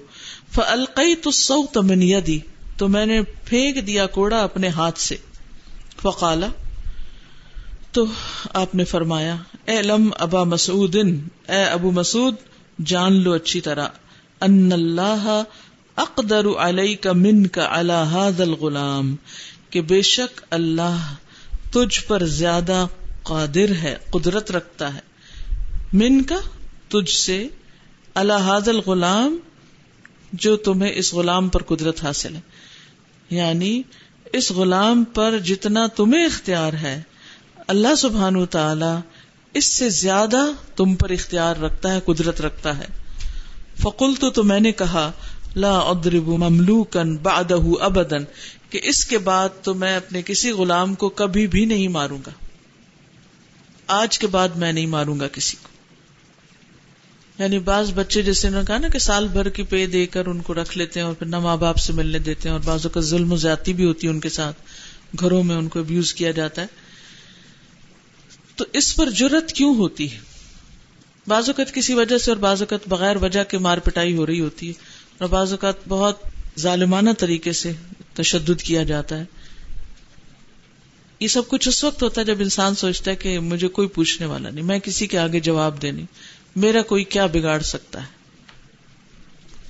فلقئی 0.52 1.16
تو 1.16 1.32
سو 1.32 1.66
تمن 1.66 2.02
یدی 2.02 2.40
تو 2.78 2.88
میں 2.88 3.06
نے 3.06 3.22
پھینک 3.46 3.88
دیا 3.88 4.06
کوڑا 4.06 4.44
اپنے 4.44 4.68
ہاتھ 4.68 5.00
سے۔ 5.00 5.16
فقالا 6.02 6.48
تو 7.92 8.06
آپ 8.54 8.76
نے 8.76 8.84
فرمایا، 8.84 9.36
اے 9.66 9.82
لم 9.82 10.10
ابا 10.20 10.44
مسعود 10.44 10.96
اے 11.48 11.64
ابو 11.64 11.92
مسعود، 11.92 12.36
جان 12.86 13.14
لو 13.14 13.32
اچھی 13.32 13.62
طرح، 13.62 13.88
ان 14.42 14.72
اللہ 14.72 15.44
اقدر 15.96 16.46
علیہ 16.58 16.96
کا 17.02 17.12
من 17.12 17.48
کا 17.48 17.68
اللہ 17.72 18.32
الغلام، 18.40 19.16
کہ 19.70 19.82
بے 19.82 20.02
شک 20.02 20.42
اللہ 20.50 21.14
تجھ 21.72 22.04
پر 22.08 22.26
زیادہ 22.26 22.88
قادر 23.24 23.72
ہے، 23.84 23.96
قدرت 24.10 24.52
رکھتا 24.52 24.94
ہے۔ 24.94 25.00
من 25.94 26.22
کا 26.22 26.40
تجھ 26.90 27.12
سے 27.12 27.48
اللہ 28.16 28.60
الغلام 28.68 29.38
جو 30.34 30.56
تمہیں 30.56 30.92
اس 30.96 31.14
غلام 31.14 31.50
پر 31.50 31.64
قدرت 31.64 32.04
حاصل 32.04 32.36
ہے۔ 32.36 32.42
یعنی 33.30 33.82
اس 34.34 34.52
غلام 34.52 35.04
پر 35.04 35.38
جتنا 35.38 35.88
تمہیں 35.88 36.26
اختیار 36.26 36.74
ہے، 36.74 37.02
اللہ 37.68 37.96
سبحان 37.96 38.46
تعالی 38.46 38.96
اس 39.54 39.66
سے 39.66 39.90
زیادہ 39.90 40.46
تم 40.76 40.96
پر 40.96 41.10
اختیار 41.10 41.56
رکھتا 41.56 41.94
ہے، 41.94 42.00
قدرت 42.06 42.42
رکھتا 42.42 42.78
ہے۔ 42.78 42.86
فکل 43.82 44.14
تو 44.20 44.30
تو 44.30 44.44
میں 44.44 44.60
نے 44.60 44.72
کہا، 44.72 45.12
لا 45.56 45.78
ادرب 45.78 46.28
مملوکن 46.28 47.18
بادہ 47.18 47.58
ابدن، 47.82 48.24
کہ 48.70 48.80
اس 48.84 49.06
کے 49.06 49.18
بعد 49.18 49.50
تو 49.62 49.74
میں 49.74 49.96
اپنے 49.96 50.22
کسی 50.22 50.52
غلام 50.52 50.96
کو 50.96 51.10
کبھی 51.10 51.48
بھی 51.48 51.66
نہیں 51.66 51.88
ماروں 51.88 52.20
گا۔ 52.28 52.32
آج 53.88 54.20
کے 54.20 54.28
بعد 54.28 54.50
میں 54.50 54.74
نہیں 54.74 54.86
ماروں 54.86 55.20
گا 55.20 55.28
کسی 55.28 55.58
کو۔ 55.64 55.75
یعنی 57.40 57.60
بعض 57.60 57.92
بچے 57.94 58.22
جیسے 58.22 58.48
انہوں 58.48 58.62
نے 58.62 58.66
کہا 58.66 58.78
نا 58.78 58.88
کہ 58.88 59.00
سال 59.00 59.28
بھر 59.28 59.50
کی 59.50 59.64
پے 59.64 59.86
دے 59.86 60.06
کر 60.06 60.26
ان 60.26 60.42
کو 60.42 60.54
رکھ 60.54 60.78
لیتے 60.78 61.00
ہیں 61.00 61.08
اور 61.08 61.16
پھر 61.16 61.28
نہ 61.28 61.40
ماں 61.40 61.58
باپ 61.58 61.78
سے 61.78 61.94
ملنے 61.94 62.20
دیتے 62.20 62.50
ہیں 62.50 62.54
اور 62.54 62.64
بعضوں 62.66 62.90
کا 62.90 63.00
ظلم 63.00 63.32
و 63.32 63.36
زیادتی 63.36 63.74
بھی 63.74 63.86
ہوتی 63.86 64.08
ہے 64.08 64.12
ان 64.12 64.20
کے 64.20 64.30
ساتھ، 64.30 64.56
گھروں 65.20 65.44
میں 65.44 65.56
ان 65.56 65.68
کو 65.68 65.80
ابیوز 65.80 66.14
کیا 66.14 66.32
جاتا 66.32 66.62
ہے۔ 66.62 66.68
تو 68.56 68.66
اس 68.74 68.96
پر 68.96 69.10
جرت 69.10 69.52
کیوں 69.52 69.76
ہوتی 69.76 70.14
ہے؟ 70.14 70.18
بعض 71.28 71.50
اوقات 71.50 71.74
کسی 71.74 71.94
وجہ 71.94 72.18
سے 72.18 72.32
اور 72.32 72.38
بعض 72.38 72.62
اوقات 72.62 72.88
بغیر 72.88 73.16
وجہ 73.16 73.44
کے 73.44 73.58
مار 73.58 73.78
پٹائی 73.78 74.16
ہو 74.16 74.26
رہی 74.26 74.40
ہوتی 74.40 74.68
ہے 74.68 74.74
اور 75.18 75.30
بعض 75.30 75.52
اوقات 75.52 75.76
بہت 75.88 76.20
ظالمانہ 76.60 77.10
طریقے 77.18 77.54
سے 77.54 77.72
تشدد 78.14 78.62
کیا 78.62 78.84
جاتا 78.84 79.20
ہے۔ 79.20 79.26
یہ 81.20 81.28
سب 81.28 81.48
کچھ 81.48 81.68
اس 81.68 81.84
وقت 81.84 82.04
ہوتا 82.04 82.22
ہے 82.22 82.26
جب 82.26 82.36
انسان 82.40 82.76
سوچتا 82.76 83.12
ہے 83.12 83.16
کہ 83.16 83.40
مجھے 83.40 83.68
کوئی 83.68 83.88
پوچھنے 83.88 84.28
والا 84.28 84.50
نہیں، 84.50 84.66
میں 84.66 84.80
کسی 84.80 85.08
کے 85.08 85.18
آگے 85.20 85.40
جواب 85.40 85.82
دینی 85.82 86.06
میرا 86.56 86.82
کوئی 86.82 87.04
کیا 87.04 87.26
بگاڑ 87.26 87.60
سکتا 87.60 88.02
ہے؟ 88.02 88.08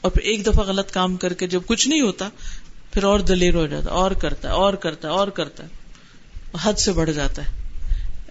اور 0.01 0.12
پھر 0.12 0.22
ایک 0.22 0.46
دفعہ 0.46 0.63
غلط 0.63 0.92
کام 0.92 1.15
کر 1.15 1.34
کے 1.34 1.48
جب 1.48 1.62
کچھ 1.65 1.88
نہیں 1.88 2.01
ہوتا، 2.01 2.30
پھر 2.92 3.04
اور 3.04 3.20
دلیر 3.20 3.54
ہو 3.54 3.68
جاتا، 3.68 3.89
اور 3.89 4.12
کرتا 4.12 4.48
ہے 4.48 4.54
اور 4.54 4.74
کرتا 4.74 5.08
ہے 5.08 5.13
اور 5.13 5.27
کرتا 5.27 5.63
ہے 5.63 5.70
حد 6.62 6.74
سے 6.74 6.92
بڑھ 6.92 7.12
جاتا 7.12 7.42
ہے۔ 7.46 7.70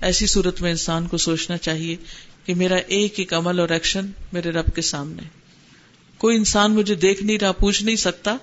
ایسی 0.01 0.27
صورت 0.27 0.63
میں 0.63 0.71
انسان 0.71 1.07
کو 1.07 1.17
سوچنا 1.17 1.57
چاہیے 1.57 1.97
کہ 2.45 2.55
میرا 2.55 2.77
ایک 2.77 3.15
ایک 3.17 3.35
عمل 3.35 3.61
اور 3.61 3.69
ایکشن 3.69 4.11
میرے 4.33 4.51
رب 4.51 4.75
کے 4.75 4.83
سامنے 4.83 5.23
کوئی 6.19 6.37
انسان 6.37 6.73
مجھے 6.73 6.95
دیکھ 6.95 7.23
نہیں 7.23 7.39
رہا، 7.39 7.53
پوچھ 7.53 7.83
نہیں 7.83 7.97
سکتا، 7.97 8.37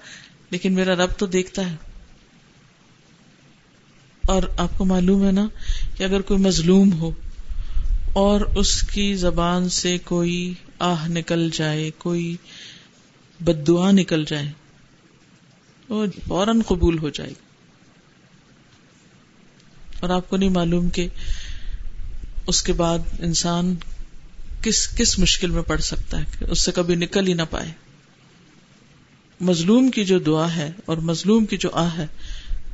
لیکن 0.50 0.74
میرا 0.74 0.96
رب 0.96 1.10
تو 1.18 1.26
دیکھتا 1.26 1.72
ہے۔ 1.72 1.76
اور 4.26 4.44
آپ 4.58 4.70
کو 4.78 4.86
معلوم 4.86 5.26
ہے 5.26 5.32
نا 5.32 5.48
کہ 5.98 6.04
اگر 6.04 6.22
کوئی 6.22 6.40
مظلوم 6.40 6.94
ہو 6.94 7.12
اور 8.14 8.42
اس 8.42 8.82
کی 8.82 9.16
زبان 9.16 9.70
سے 9.70 9.98
کوئی 9.98 10.54
آہ 10.80 11.08
نکل 11.08 11.50
جائے، 11.50 11.92
کوئی 11.98 12.36
بد 13.40 13.68
دعا 13.68 13.92
نکل 13.92 14.26
جائے، 14.26 14.52
وہ 15.90 16.06
فوراً 16.28 16.62
قبول 16.62 16.98
ہو 16.98 17.10
جائے 17.10 17.30
گی 17.30 17.50
اور 20.00 20.10
آپ 20.10 20.30
کو 20.30 20.38
نہیں 20.38 20.50
معلوم 20.50 20.90
کہ 20.90 21.08
اس 22.48 22.64
کے 22.64 22.74
بعد 22.74 23.00
انسان 23.20 23.76
کس 24.62 24.88
کس 24.98 25.20
مشکل 25.20 25.52
میں 25.52 25.62
پڑ 25.62 25.78
سکتا 25.78 26.20
ہے، 26.20 26.26
کہ 26.40 26.46
اس 26.46 26.60
سے 26.60 26.72
کبھی 26.72 26.96
نکل 26.96 27.28
ہی 27.28 27.34
نہ 27.34 27.42
پائے۔ 27.50 27.72
مظلوم 29.42 29.92
کی 29.92 30.06
جو 30.06 30.20
دعا 30.20 30.56
ہے 30.56 30.72
اور 30.86 30.98
مظلوم 30.98 31.46
کی 31.46 31.58
جو 31.58 31.70
آہ 31.74 31.98
ہے، 31.98 32.08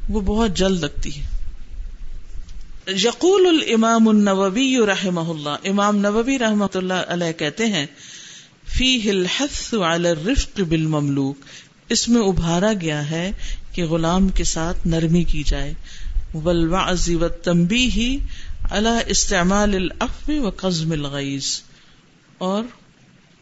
وہ 0.10 0.22
بہت 0.22 0.58
جلد 0.58 0.84
لگتی 0.84 1.22
ہے۔ 1.22 1.37
یقول 2.88 3.48
الامام 3.48 4.08
النووی 4.08 4.78
رحمہ 4.88 5.20
اللہ، 5.20 5.50
امام 5.64 5.98
نووی 5.98 6.40
رحمۃ 6.40 6.76
اللہ 6.76 6.94
علیہ 6.94 7.32
کہتے 7.32 7.66
ہیں 7.66 7.86
فی 8.78 9.10
الحث 9.10 9.74
علی 9.74 10.10
الرفق 10.10 10.62
بالمملوک، 10.62 11.38
اس 11.90 12.10
میں 12.10 12.22
ابھارا 12.22 12.74
گیا 12.82 13.10
ہے 13.10 13.32
کہ 13.72 13.86
غلام 13.86 14.30
کے 14.30 14.44
ساتھ 14.44 14.88
نرمی 14.88 15.24
کی 15.24 15.44
جائے، 15.44 15.74
والوعظ 16.34 17.10
والتنبیہ 17.10 18.18
علی 18.72 19.00
استعمال 19.08 19.76
العفو 19.76 20.42
و 20.42 20.50
قزم 20.50 20.92
الغیظ۔ 20.92 21.62
اور 22.38 22.64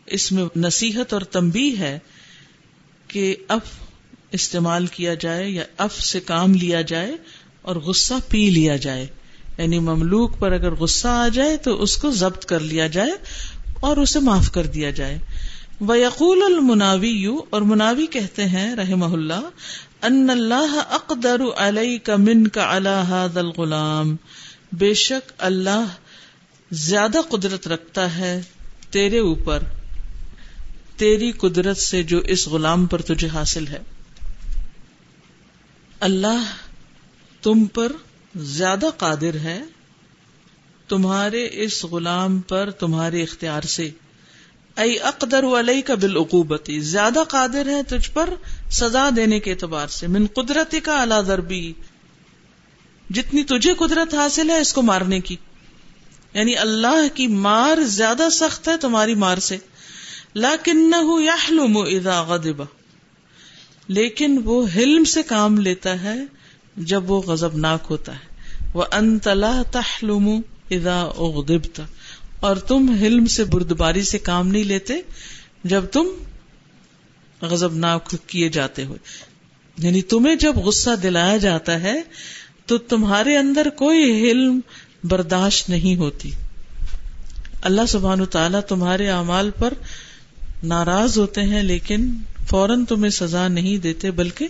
اس 0.06 0.32
میں 0.32 0.46
نصیحت 0.56 1.14
اور 1.14 1.22
تنبیہ 1.22 1.78
ہے 1.78 2.00
کہ 3.08 3.36
اف 3.48 3.70
استعمال 4.32 4.88
کیا 4.88 5.14
جائے 5.14 5.50
یا 5.50 5.64
اف 5.78 6.02
سے 6.02 6.20
کام 6.20 6.54
لیا 6.54 6.82
جائے 6.82 7.12
اور 7.62 7.76
غصہ 7.76 8.14
پی 8.30 8.50
لیا 8.50 8.76
جائے۔ 8.76 9.08
یعنی 9.58 9.80
مملوک 9.80 10.40
پر 10.40 10.52
اگر 10.52 10.74
غصہ 10.74 11.08
آ 11.08 11.28
جائے 11.28 11.58
تو 11.58 11.82
اس 11.82 11.98
کو 11.98 12.12
ضبط 12.12 12.46
کر 12.46 12.60
لیا 12.60 12.88
جائے 12.88 13.12
اور 13.80 13.98
اسے 13.98 14.20
معاف 14.20 14.52
کر 14.52 14.66
دیا 14.66 14.92
جائے۔ 14.92 15.18
وہ 15.80 15.98
یقول 15.98 16.44
المناوی 16.46 17.10
یو 17.10 17.40
اور 17.50 17.62
مناوی 17.62 18.06
کہتے 18.08 18.46
ہیں 18.46 18.76
رحم 18.76 19.04
اللہ 19.04 19.50
ان 20.02 20.30
اللہ 20.30 20.82
اقدر 20.90 21.42
علیہ 21.58 21.98
کا 22.04 22.16
من 22.16 22.48
کا 22.48 22.76
اللہ 22.76 23.28
دل 23.36 23.48
غلام 23.48 24.16
بے 24.72 24.94
شک 24.94 25.32
اللہ 25.38 25.86
زیادہ 26.72 27.18
قدرت 27.30 27.68
رکھتا 27.68 28.18
ہے 28.18 28.42
تیرے 28.90 29.20
اوپر، 29.20 29.64
تیری 30.98 31.32
قدرت 31.32 31.78
سے 31.78 32.04
جو 32.04 32.18
اس 32.18 32.48
غلام 32.48 32.86
پر 32.86 33.02
تجھے 33.02 33.28
حاصل 33.28 33.68
ہے۔ 33.68 33.80
اللہ 36.00 36.44
تم 37.42 37.66
پر 37.66 37.92
زیادہ 38.36 38.86
قادر 38.98 39.34
ہے 39.34 39.64
تمہارے 40.88 41.50
اس 41.52 41.84
غلام 41.84 42.40
پر 42.40 42.72
تمہارے 42.72 43.24
اختیار 43.24 43.62
سے۔ 43.62 43.90
ائی 44.76 45.00
اقدر 45.00 45.44
علیہ 45.44 45.82
کا 45.82 45.96
بالعقوبتی، 45.96 46.80
زیادہ 46.80 47.24
قادر 47.28 47.68
ہے 47.68 47.84
تجھ 47.84 48.12
پر 48.12 48.30
سزا 48.72 49.10
دینے 49.16 49.40
کے 49.40 49.52
اعتبار 49.52 49.88
سے۔ 49.88 50.08
من 50.08 50.26
قدرتی 50.26 50.80
کا 50.80 51.00
اعلی 51.00 51.16
دربی 51.28 51.74
جتنی 53.10 53.44
تجھے 53.44 53.74
قدرت 53.74 54.14
حاصل 54.14 54.50
ہے 54.50 54.60
اس 54.60 54.74
کو 54.74 54.82
مارنے 54.82 55.20
کی۔ 55.20 55.36
یعنی 56.34 56.58
اللہ 56.58 57.16
کی 57.16 57.28
مار 57.28 57.82
زیادہ 57.82 58.28
سخت 58.32 58.68
ہے 58.68 58.78
تمہاری 58.78 59.16
مار 59.16 59.38
سے۔ 59.38 59.58
لاکن 60.36 60.94
اذا 60.94 62.22
غضب۔ 62.22 62.64
لیکن 63.88 64.42
وہ 64.44 64.68
حلم 64.76 65.04
سے 65.04 65.24
کام 65.24 65.58
لیتا 65.58 66.04
ہے 66.04 66.16
جب 66.78 67.12
وہ 67.12 67.22
غزب 67.22 67.58
ناک 67.58 67.88
ہوتا 67.90 68.14
ہے۔ 68.14 68.36
وہ 68.74 68.84
انتلا 68.92 69.64
تحلم 69.72 70.30
ادا 70.72 71.02
اغدبت 71.02 71.82
اور 72.40 72.56
تم 72.56 72.96
حلم 73.02 73.26
سے 73.26 73.44
بردباری 73.44 74.04
سے 74.04 74.18
کام 74.18 74.48
نہیں 74.48 74.64
لیتے 74.64 74.94
جب 75.64 75.86
تم 75.92 76.08
غزب 77.42 77.76
ناک 77.76 78.16
کیے 78.28 78.50
جاتے 78.50 78.86
ہو۔ 78.86 78.96
یعنی 79.78 80.02
تمہیں 80.02 80.36
جب 80.36 80.56
غصہ 80.56 80.90
دلایا 81.04 81.38
جاتا 81.38 81.82
ہے 81.82 82.02
تو 82.66 82.78
تمہارے 82.78 83.38
اندر 83.38 83.70
کوئی 83.70 84.32
حلم 84.32 84.60
برداشت 85.04 85.70
نہیں 85.70 85.96
ہوتی۔ 85.96 86.32
اللہ 87.62 87.82
سبحان 87.88 88.26
تعالیٰ 88.26 88.62
تمہارے 88.62 89.10
اعمال 89.10 89.52
پر 89.60 89.74
ناراض 90.64 91.18
ہوتے 91.18 91.42
ہیں 91.42 91.64
لیکن 91.64 92.14
فوراً 92.48 92.86
تمہیں 92.86 93.12
سزا 93.12 93.48
نہیں 93.48 93.78
دیتے 93.78 94.12
بلکہ 94.12 94.48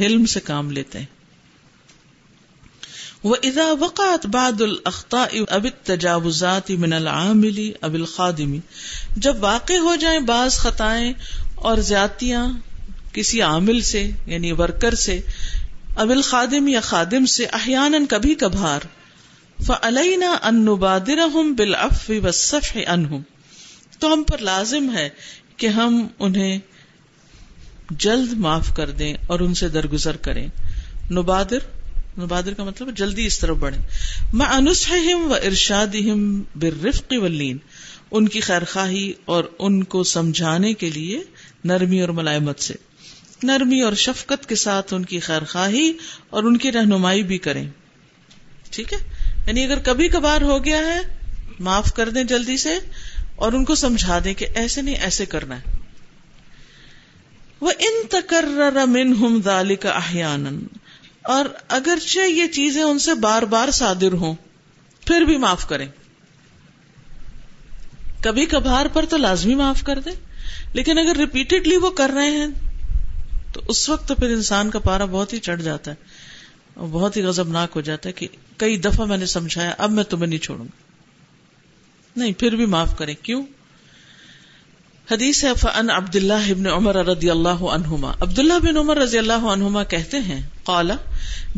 حلم 0.00 0.26
سے 0.26 0.40
کام 0.40 0.70
لیتے 0.70 0.98
ہیں۔ 0.98 1.06
وہ 3.24 3.36
ادا 3.42 3.72
وقات 3.80 4.26
باد 4.26 4.60
الخطا 4.60 5.24
اب 5.48 5.66
تجاوزات 5.84 6.70
من 6.70 6.92
العاملی 6.92 7.72
اب 7.80 7.94
الخادمی 7.94 8.58
جب 9.16 9.36
واقع 9.40 9.72
ہو 9.72 9.94
جائیں 9.96 10.20
بعض 10.20 10.54
خطائیں 10.54 11.12
اور 11.54 11.78
زیاتیاں 11.78 12.48
کسی 13.12 13.42
عامل 13.42 13.80
سے 13.80 14.10
یعنی 14.26 14.52
ورکر 14.52 14.94
سے 14.94 15.20
اب 15.96 16.10
الخادم 16.10 16.68
یا 16.68 16.80
خادم 16.80 17.26
سے 17.26 17.44
احیان 17.44 18.06
کبھی 18.06 18.34
کبھار 18.34 18.80
فعلینا 19.66 20.36
ان 20.42 20.64
نبادرہم 20.64 21.54
بالعفو 21.54 22.12
والصفح 22.22 22.78
عنہم 22.86 23.22
تو 23.98 24.12
ہم 24.12 24.22
پر 24.22 24.38
لازم 24.38 24.94
ہے 24.94 25.08
کہ 25.56 25.66
ہم 25.66 26.06
انہیں 26.18 26.58
جلد 27.90 28.32
معاف 28.32 28.74
کر 28.74 28.90
دیں 28.90 29.14
اور 29.26 29.40
ان 29.40 29.54
سے 29.54 29.68
درگزر 29.68 30.16
کریں۔ 30.16 30.48
نبادر 31.12 31.58
مبادر 32.18 32.54
کا 32.54 32.64
مطلب 32.64 32.96
جلدی 32.96 33.26
اس 33.26 33.38
طرف 33.38 33.56
بڑھے 33.56 33.78
میں 34.32 34.46
انسم 34.46 35.30
و 35.30 35.34
ارشاد 35.34 35.96
برفق 36.54 37.12
ولین 37.16 37.56
ان 38.10 38.28
کی 38.28 38.40
خیر 38.40 38.64
خواہی 38.64 39.12
اور 39.24 39.44
ان 39.58 39.84
کو 39.84 40.04
سمجھانے 40.04 40.74
کے 40.74 40.90
لیے 40.90 41.22
نرمی 41.64 42.00
اور 42.00 42.08
ملائمت 42.08 42.60
سے۔ 42.60 42.74
نرمی 43.42 43.82
اور 43.82 43.92
شفقت 43.92 44.48
کے 44.48 44.54
ساتھ 44.54 44.94
ان 44.94 45.04
کی 45.04 45.20
خیر 45.20 45.44
خواہی 45.44 45.92
اور 46.30 46.42
ان 46.42 46.56
کی 46.56 46.72
رہنمائی 46.72 47.22
بھی 47.22 47.38
کریں۔ 47.38 47.68
ٹھیک 48.70 48.92
ہے؟ 48.92 48.98
یعنی 49.46 49.64
اگر 49.64 49.78
کبھی 49.78 50.08
کبھار 50.08 50.42
ہو 50.42 50.64
گیا 50.64 50.78
ہے، 50.78 51.00
معاف 51.60 51.92
کر 51.94 52.08
دیں 52.08 52.24
جلدی 52.24 52.56
سے 52.56 52.74
اور 53.36 53.52
ان 53.52 53.64
کو 53.64 53.74
سمجھا 53.74 54.18
دیں 54.24 54.34
کہ 54.34 54.46
ایسے 54.54 54.82
نہیں، 54.82 54.94
ایسے 54.94 55.26
کرنا 55.26 55.56
ہے۔ 55.56 55.79
وہ 57.60 57.72
ان 57.78 58.06
تکر 58.08 58.44
من 58.86 59.12
ہم 59.14 59.40
دال 59.40 59.74
کا 59.76 59.98
اور 61.22 61.44
اگرچہ 61.68 62.20
یہ 62.20 62.46
چیزیں 62.46 62.82
ان 62.82 62.98
سے 62.98 63.14
بار 63.14 63.42
بار 63.42 63.70
صادر 63.70 64.12
ہوں، 64.12 64.34
پھر 65.06 65.20
بھی 65.20 65.36
معاف 65.36 65.66
کریں۔ 65.68 65.88
کبھی 68.22 68.46
کبھار 68.46 68.86
پر 68.86 69.04
تو 69.04 69.16
لازمی 69.16 69.54
معاف 69.54 69.82
کر 69.82 69.98
دیں، 69.98 70.12
لیکن 70.72 70.98
اگر 70.98 71.16
ریپیٹڈلی 71.16 71.76
وہ 71.76 71.90
کر 71.90 72.10
رہے 72.14 72.30
ہیں، 72.30 72.46
تو 73.52 73.60
اس 73.68 73.88
وقت 73.88 74.08
تو 74.08 74.14
پھر 74.14 74.28
انسان 74.28 74.70
کا 74.70 74.78
پارا 74.78 75.04
بہت 75.04 75.32
ہی 75.32 75.38
چڑھ 75.38 75.62
جاتا 75.62 75.90
ہے، 75.90 75.96
اور 76.74 76.88
بہت 76.88 77.16
ہی 77.16 77.22
غزبناک 77.22 77.70
ہو 77.76 77.80
جاتا 77.80 78.08
ہے 78.08 78.12
کہ 78.12 78.28
کئی 78.56 78.76
دفعہ 78.76 79.06
میں 79.06 79.16
نے 79.16 79.26
سمجھایا، 79.26 79.74
اب 79.78 79.90
میں 79.90 80.04
تمہیں 80.04 80.26
نہیں 80.26 80.38
چھوڑوں 80.38 80.64
گا۔ 80.64 80.78
نہیں، 82.16 82.32
پھر 82.32 82.56
بھی 82.56 82.66
معاف 82.66 82.98
کریں۔ 82.98 83.14
کیوں؟ 83.22 83.42
حدیث 85.10 85.44
ہے 85.44 85.54
فن 85.54 85.90
عبد 85.90 86.16
اللہ 86.16 86.50
ابن 86.50 86.66
عمر 86.66 86.96
رضی 86.96 87.30
اللہ 87.30 87.62
عنہما 87.62 88.12
عبد 88.20 88.38
اللہ 88.38 88.58
بن 88.62 88.76
عمر 88.76 88.96
رضی 88.96 89.18
اللہ 89.18 89.32
عنہما 89.32 89.84
کہتے 89.84 90.18
ہیں 90.18 90.46
قالا 90.64 90.94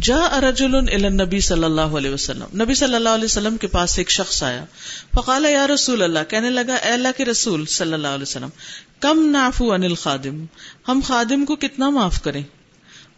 جا 0.01 0.17
ارجل 0.17 0.75
نبی 1.13 1.41
صلی 1.41 1.65
اللہ 1.65 1.81
علیہ 1.81 2.11
وسلم۔ 2.11 2.63
نبی 2.63 2.75
صلی 2.75 2.95
اللہ 2.95 3.09
علیہ 3.09 3.25
وسلم 3.25 3.57
کے 3.57 3.67
پاس 3.67 3.99
ایک 3.99 4.11
شخص 4.11 4.43
آیا۔ 4.43 4.65
فقال، 5.15 5.45
یا 5.45 5.67
رسول 5.67 6.03
اللہ 6.03 6.19
کہنے 6.29 6.51
لگا، 6.51 6.75
اے 6.75 6.91
اللہ 6.91 7.09
کے 7.17 7.25
رسول 7.25 7.67
صلی 7.67 7.93
اللہ 7.93 8.09
علیہ 8.09 8.23
وسلم، 8.23 8.49
کم 9.01 9.29
نافو 9.31 9.73
ان 9.73 9.83
الخادم، 9.83 10.45
ہم 10.89 11.01
خادم 11.05 11.45
کو 11.45 11.57
کتنا 11.57 11.91
معاف 11.91 12.23
کریں؟ 12.23 12.43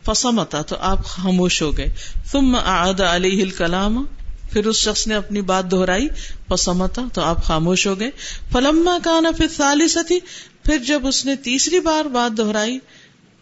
فسمتا 0.06 0.62
تو 0.62 0.76
آپ 0.80 1.04
خاموش 1.04 1.62
ہو 1.62 1.76
گئے۔ 1.76 1.94
ثم 2.32 2.56
اعاد 2.56 3.00
علیہ 3.00 3.42
الکلام 3.42 4.04
پھر 4.50 4.66
اس 4.66 4.76
شخص 4.76 5.06
نے 5.06 5.14
اپنی 5.14 5.40
بات 5.40 5.70
دہرائی، 5.70 6.08
پسمتا، 6.48 7.02
تو 7.12 7.22
آپ 7.22 7.44
خاموش 7.44 7.86
ہو 7.86 8.00
گئے۔ 8.00 8.10
فلما 8.52 8.98
کانا 9.04 9.30
پھر 9.30 9.46
ثالثتی 9.56 10.18
پھر 10.62 10.78
جب 10.78 11.06
اس 11.06 11.26
نے 11.26 11.36
تیسری 11.36 11.80
بار 11.80 12.04
بات 12.04 12.38
دہرائی، 12.38 12.78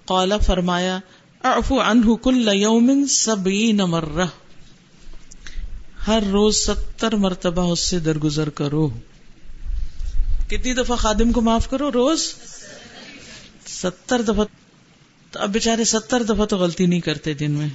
قالا 0.05 0.39
فرمایا، 0.39 0.99
اعفو 1.45 1.81
عنہ 1.81 2.15
کل 2.15 2.49
یوم 2.53 3.07
سبعین 3.07 3.77
مرہ۔ 3.77 4.27
ہر 6.07 6.23
روز 6.33 6.57
ستر 6.57 7.17
مرتبہ 7.17 7.73
اس 7.73 7.81
سے 7.81 7.99
درگزر 7.99 8.49
کرو۔ 8.49 8.89
کتنی 10.47 10.75
دفعہ 10.75 10.97
خادم 10.97 11.33
کو 11.33 11.41
معاف 11.41 11.71
کرو؟ 11.71 11.93
روز 11.93 12.35
ستر 13.67 14.23
دفعہ۔ 14.23 14.45
تو 15.31 15.41
اب 15.41 15.53
بےچارے 15.53 15.85
ستر 15.85 16.23
دفعہ 16.23 16.47
تو 16.47 16.57
غلطی 16.57 16.87
نہیں 16.87 17.01
کرتے 17.01 17.35
دن 17.35 17.51
میں۔ 17.51 17.69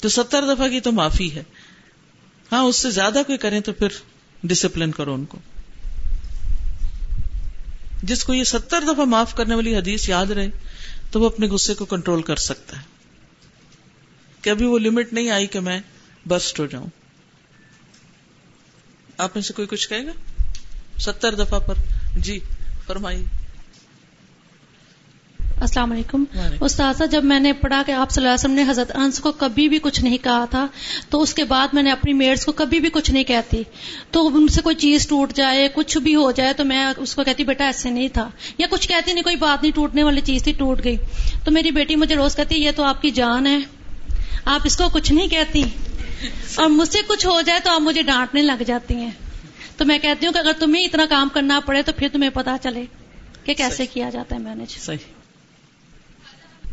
تو 0.00 0.08
ستر 0.08 0.54
دفعہ 0.54 0.68
کی 0.68 0.80
تو 0.80 0.92
معافی 0.92 1.34
ہے۔ 1.34 1.42
ہاں 2.52 2.62
اس 2.62 2.76
سے 2.76 2.90
زیادہ 2.90 3.18
کوئی 3.26 3.38
کریں 3.38 3.60
تو 3.60 3.72
پھر 3.72 3.88
ڈسپلن 4.44 4.90
کرو 4.90 5.14
ان 5.14 5.24
کو۔ 5.24 5.38
جس 8.02 8.24
کو 8.24 8.34
یہ 8.34 8.44
ستر 8.44 8.80
دفعہ 8.82 9.04
معاف 9.04 9.34
کرنے 9.34 9.54
والی 9.54 9.76
حدیث 9.76 10.08
یاد 10.08 10.26
رہے، 10.26 10.50
تو 11.10 11.20
وہ 11.20 11.26
اپنے 11.26 11.46
غصے 11.46 11.74
کو 11.74 11.84
کنٹرول 11.84 12.22
کر 12.22 12.36
سکتا 12.36 12.76
ہے۔ 12.76 12.82
کہ 14.42 14.50
ابھی 14.50 14.66
وہ 14.66 14.78
لمٹ 14.78 15.12
نہیں 15.12 15.30
آئی 15.30 15.46
کہ 15.46 15.60
میں 15.60 15.80
برسٹ 16.26 16.60
ہو 16.60 16.66
جاؤں۔ 16.66 16.86
آپ 19.18 19.30
میں 19.34 19.42
سے 19.42 19.52
کوئی 19.52 19.68
کچھ 19.68 19.88
کہے 19.88 20.06
گا؟ 20.06 20.12
ستر 20.98 21.34
دفعہ 21.34 21.60
پر۔ 21.60 21.74
جی 22.16 22.40
فرمائیے۔ 22.86 23.45
السلام 25.60 25.92
علیکم۔ 25.92 26.24
استاذہ 26.60 27.04
جب 27.10 27.24
میں 27.24 27.40
نے 27.40 27.52
پڑھا 27.52 27.82
کہ 27.86 27.92
آپ 27.92 28.10
صلی 28.10 28.20
اللہ 28.22 28.28
علیہ 28.28 28.38
وسلم 28.38 28.64
نے 28.64 28.70
حضرت 28.70 28.96
انس 28.96 29.20
کو 29.20 29.32
کبھی 29.32 29.68
بھی 29.68 29.78
کچھ 29.82 30.00
نہیں 30.00 30.18
کہا 30.18 30.44
تھا 30.44 30.66
تو 31.10 31.20
اس 31.22 31.34
کے 31.34 31.44
بعد 31.44 31.68
میں 31.72 31.82
نے 31.82 31.90
اپنی 31.90 32.12
میڈس 32.12 32.46
کو 32.46 32.52
کبھی 32.52 32.80
بھی 32.80 32.90
کچھ 32.92 33.10
نہیں 33.10 33.24
کہتی۔ 33.24 33.62
تو 34.10 34.26
ان 34.26 34.48
سے 34.48 34.60
کوئی 34.62 34.76
چیز 34.76 35.06
ٹوٹ 35.06 35.32
جائے 35.32 35.68
کچھ 35.74 35.98
بھی 35.98 36.14
ہو 36.14 36.30
جائے 36.30 36.52
تو 36.52 36.64
میں 36.64 36.86
اس 36.96 37.14
کو 37.14 37.24
کہتی 37.24 37.44
بیٹا 37.44 37.64
ایسے 37.64 37.90
نہیں 37.90 38.08
تھا۔ 38.08 38.30
یا 38.58 38.66
کچھ 38.70 38.88
کہتی 38.88 39.12
نہیں 39.12 39.24
کوئی 39.24 39.36
بات 39.36 39.62
نہیں 39.62 39.72
ٹوٹنے 39.72 40.02
والی 40.02 40.20
چیز 40.20 40.42
تھی 40.42 40.52
ٹوٹ 40.52 40.84
گئی۔ 40.84 40.96
تو 41.44 41.50
میری 41.50 41.70
بیٹی 41.70 41.96
مجھے 41.96 42.14
روز 42.14 42.36
کہتی 42.36 42.54
یہ 42.56 42.70
تو 42.76 42.82
آپ 42.82 43.02
کی 43.02 43.10
جان 43.10 43.46
ہے۔ 43.46 43.58
آپ 44.44 44.60
اس 44.64 44.76
کو 44.76 44.84
کچھ 44.92 45.12
نہیں 45.12 45.28
کہتی۔ 45.28 45.62
اور 46.54 46.68
مجھ 46.68 46.88
سے 46.88 46.98
کچھ 47.06 47.26
ہو 47.26 47.40
جائے 47.40 47.60
تو 47.64 47.70
آپ 47.70 47.80
مجھے 47.80 48.02
ڈانٹنے 48.02 48.42
لگ 48.42 48.62
جاتی 48.66 48.94
ہیں۔ 48.94 49.10
تو 49.76 49.84
میں 49.84 49.98
کہتی 49.98 50.26
ہوں 50.26 50.32
کہ 50.32 50.38
اگر 50.38 50.52
تمہیں 50.58 50.84
اتنا 50.84 51.06
کام 51.10 51.28
کرنا 51.32 51.60
پڑے 51.66 51.82
تو 51.82 51.92
پھر 51.96 52.08
تمہیں 52.12 52.30
پتا 52.30 52.56
چلے 52.62 52.84
کہ 53.44 53.54
کیسے 53.54 53.86
کیا 53.86 54.10
جاتا 54.10 54.36
ہے 54.36 54.40
مینج 54.40 54.70
صحیح۔ 54.70 55.15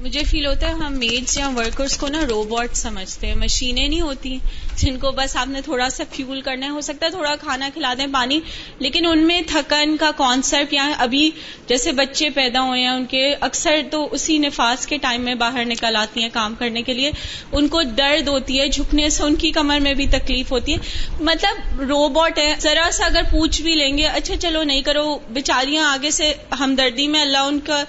مجھے 0.03 0.23
فیل 0.23 0.45
ہوتا 0.45 0.67
ہے 0.67 0.71
ہم 0.71 0.93
میڈس 0.93 1.37
یا 1.37 1.49
ورکرس 1.55 1.97
کو 1.97 2.07
نا 2.07 2.21
روبوٹ 2.29 2.75
سمجھتے 2.75 3.27
ہیں، 3.27 3.35
مشینیں 3.35 3.87
نہیں 3.87 4.01
ہوتی 4.01 4.37
جن 4.75 4.97
کو 4.99 5.11
بس 5.11 5.35
آپ 5.35 5.47
نے 5.47 5.61
تھوڑا 5.61 5.89
سا 5.89 6.03
فیول 6.13 6.41
کرنا 6.41 6.65
ہے، 6.65 6.71
ہو 6.71 6.81
سکتا 6.81 7.05
ہے 7.05 7.11
تھوڑا 7.11 7.35
کھانا 7.35 7.69
کھلا 7.73 7.93
دیں 7.97 8.07
پانی، 8.13 8.39
لیکن 8.79 9.05
ان 9.05 9.27
میں 9.27 9.41
تھکن 9.47 9.95
کا 9.97 10.11
کانسیپٹ 10.17 10.73
یا 10.73 10.91
ابھی 10.97 11.31
جیسے 11.67 11.91
بچے 11.91 12.29
پیدا 12.29 12.61
ہوئے 12.61 12.81
ہیں، 12.81 12.87
ان 12.87 13.05
کے 13.05 13.35
اکثر 13.41 13.81
تو 13.91 14.07
اسی 14.11 14.37
نفاس 14.37 14.87
کے 14.87 14.97
ٹائم 14.97 15.21
میں 15.21 15.35
باہر 15.35 15.65
نکل 15.65 15.95
آتی 15.95 16.21
ہیں 16.21 16.29
کام 16.33 16.55
کرنے 16.59 16.81
کے 16.81 16.93
لیے۔ 16.93 17.11
ان 17.51 17.67
کو 17.67 17.83
درد 17.83 18.27
ہوتی 18.27 18.59
ہے، 18.59 18.67
جھکنے 18.67 19.09
سے 19.09 19.23
ان 19.23 19.35
کی 19.35 19.51
کمر 19.51 19.79
میں 19.79 19.93
بھی 19.93 20.07
تکلیف 20.07 20.51
ہوتی 20.51 20.73
ہے۔ 20.73 20.77
مطلب 21.21 21.81
روبوٹ 21.81 22.37
ہے، 22.37 22.53
ذرا 22.59 22.89
سا 22.93 23.05
اگر 23.05 23.21
پوچھ 23.31 23.61
بھی 23.61 23.75
لیں 23.75 23.97
گے 23.97 24.05
اچھا 24.05 24.35
چلو 24.37 24.63
نہیں 24.63 24.81
کرو 24.81 25.19
بےچاریاں 25.29 25.85
آگے 25.85 26.11
سے 26.11 26.33
ہمدردی 26.59 27.07
میں 27.07 27.21
اللہ 27.21 27.37
ان 27.37 27.59
کا 27.59 27.83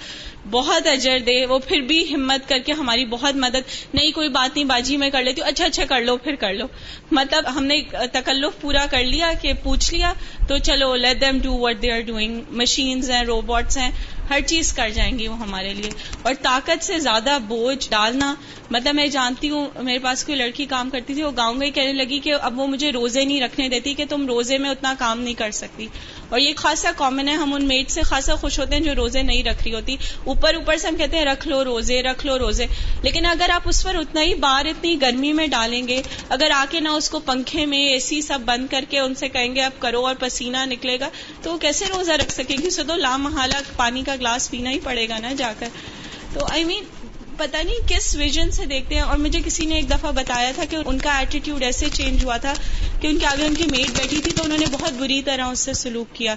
بہت 0.50 0.86
اجر 0.86 1.18
دے، 1.18 1.46
وہ 1.46 1.58
پھر 1.58 1.80
بھی 1.80 2.14
ہمت 2.14 2.48
کر 2.48 2.58
کے 2.58 2.72
ہماری 2.72 3.04
بہت 3.04 3.36
مدد، 3.36 3.94
نہیں 3.94 4.12
کوئی 4.12 4.28
بات 4.28 4.56
نہیں، 4.56 4.64
باجی 4.64 4.96
میں 4.96 5.10
کر 5.10 5.22
لیتی 5.22 5.40
ہوں 5.40 5.48
اچھا 5.48 5.64
اچھا 5.64 5.84
کر 5.84 6.00
لو، 6.00 6.16
پھر 6.16 6.34
کر 6.34 6.54
لو۔ 6.54 6.66
مطلب 7.10 7.44
ہم 7.54 7.64
نے 7.64 7.82
تکلف 8.12 8.60
پورا 8.60 8.86
کر 8.90 9.04
لیا 9.04 9.32
کہ 9.42 9.52
پوچھ 9.62 9.94
لیا، 9.94 10.12
تو 10.48 10.58
چلو 10.58 10.94
let 10.94 11.20
them 11.20 11.38
do 11.42 11.52
what 11.52 11.82
they 11.82 11.92
are 11.92 12.00
doing 12.00 12.40
machines 12.50 13.10
ہیں 13.10 13.22
روبوٹس 13.22 13.76
ہیں۔ 13.78 13.90
ہر 14.30 14.40
چیز 14.46 14.72
کر 14.72 14.90
جائیں 14.90 15.18
گی 15.18 15.28
وہ 15.28 15.38
ہمارے 15.38 15.74
لیے۔ 15.74 15.90
اور 16.22 16.34
طاقت 16.42 16.84
سے 16.84 16.98
زیادہ 16.98 17.38
بوجھ 17.48 17.90
ڈالنا 17.90 18.34
مطلب 18.70 18.94
میں 18.94 19.06
جانتی 19.06 19.50
ہوں، 19.50 19.68
میرے 19.82 19.98
پاس 19.98 20.24
کوئی 20.24 20.38
لڑکی 20.38 20.66
کام 20.66 20.90
کرتی 20.90 21.14
تھی، 21.14 21.22
وہ 21.22 21.30
گاؤں 21.36 21.60
گئی 21.60 21.70
کہنے 21.70 21.92
لگی 21.92 22.18
کہ 22.18 22.34
اب 22.42 22.60
وہ 22.60 22.66
مجھے 22.66 22.92
روزے 22.92 23.24
نہیں 23.24 23.40
رکھنے 23.40 23.68
دیتی 23.68 23.94
کہ 23.94 24.04
تم 24.08 24.26
روزے 24.26 24.58
میں 24.58 24.70
اتنا 24.70 24.94
کام 24.98 25.20
نہیں 25.20 25.34
کر 25.34 25.50
سکتی۔ 25.50 25.86
اور 26.28 26.40
یہ 26.40 26.52
خاصا 26.56 26.90
کامن 26.96 27.28
ہے، 27.28 27.34
ہم 27.34 27.54
ان 27.54 27.64
میٹ 27.64 27.90
سے 27.90 28.02
خاصا 28.02 28.34
خوش 28.34 28.58
ہوتے 28.58 28.74
ہیں 28.74 28.82
جو 28.82 28.94
روزے 28.94 29.22
نہیں 29.22 29.44
رکھ 29.44 29.62
رہی 29.64 29.74
ہوتی۔ 29.74 29.96
اوپر 30.24 30.54
اوپر 30.54 30.76
سے 30.76 30.88
ہم 30.88 30.96
کہتے 30.96 31.16
ہیں، 31.16 31.24
رکھ 31.24 31.48
لو 31.48 31.64
روزے، 31.64 32.02
رکھ 32.02 32.26
لو 32.26 32.38
روزے۔ 32.38 32.66
لیکن 33.02 33.26
اگر 33.26 33.50
آپ 33.50 33.62
اس 33.64 33.84
پر 33.84 33.94
اتنا 33.94 34.22
ہی 34.22 34.34
بار، 34.34 34.64
اتنی 34.64 35.00
گرمی 35.00 35.32
میں 35.32 35.46
ڈالیں 35.46 35.88
گے، 35.88 36.02
اگر 36.28 36.50
آ 36.50 36.64
کے 36.70 36.80
نہ 36.80 36.88
اس 36.88 37.10
کو 37.10 37.18
پنکھے 37.18 37.66
میں 37.66 37.88
اے 37.88 38.00
سی 38.00 38.22
سب 38.22 38.38
بند 38.44 38.66
کر 38.70 38.84
کے 38.90 38.98
ان 38.98 39.14
سے 39.14 39.28
کہیں 39.28 39.54
گے، 39.54 39.60
اب 39.60 39.72
کرو 39.78 40.06
اور 40.06 40.14
پسینہ 40.18 40.56
نکلے 40.64 41.00
گا، 41.00 41.08
تو 41.42 41.52
وہ 41.52 41.58
کیسے 41.58 41.84
روزہ 41.96 42.12
رکھ 42.12 42.32
سکے 42.32 42.54
گی 42.62 42.66
اسے 42.66 42.82
تو 42.82 42.94
لامحالہ 42.94 43.56
پانی 43.76 44.02
کا 44.06 44.13
گلاس 44.16 44.50
پینا 44.50 44.70
ہی 44.70 44.80
پڑے 44.80 45.08
گا 45.08 45.18
نا 45.18 45.32
جا 45.32 45.52
کر۔ 45.58 45.68
تو 46.32 46.40
آئی 46.50 46.62
I 46.62 46.66
مین 46.66 46.82
mean, 46.82 47.08
پتا 47.36 47.62
نہیں 47.62 47.88
کس 47.88 48.16
ویژن 48.16 48.50
سے 48.50 48.64
دیکھتے 48.64 48.94
ہیں 48.94 49.02
اور 49.02 49.18
مجھے 49.18 49.40
کسی 49.44 49.66
نے 49.66 49.74
ایک 49.74 49.90
دفعہ 49.90 50.12
بتایا 50.12 50.52
تھا 50.54 50.64
کہ 50.70 50.76
ان 50.84 50.98
کا 50.98 51.18
ایٹیٹیوڈ 51.18 51.62
ایسے 51.62 51.86
چینج 51.92 52.24
ہوا 52.24 52.36
تھا 52.36 52.52
کہ 53.00 53.06
ان 53.06 53.18
کے 53.18 53.26
آگے 53.26 53.46
ان 53.46 53.54
کی 53.54 53.64
میٹ 53.64 53.90
بیٹھی 53.98 54.20
تھی 54.20 54.30
تو 54.30 54.44
انہوں 54.44 54.58
نے 54.58 54.66
بہت 54.72 54.92
بری 54.92 55.22
طرح 55.22 55.44
اس 55.44 55.58
سے 55.58 55.72
سلوک 55.72 56.14
کیا۔ 56.14 56.34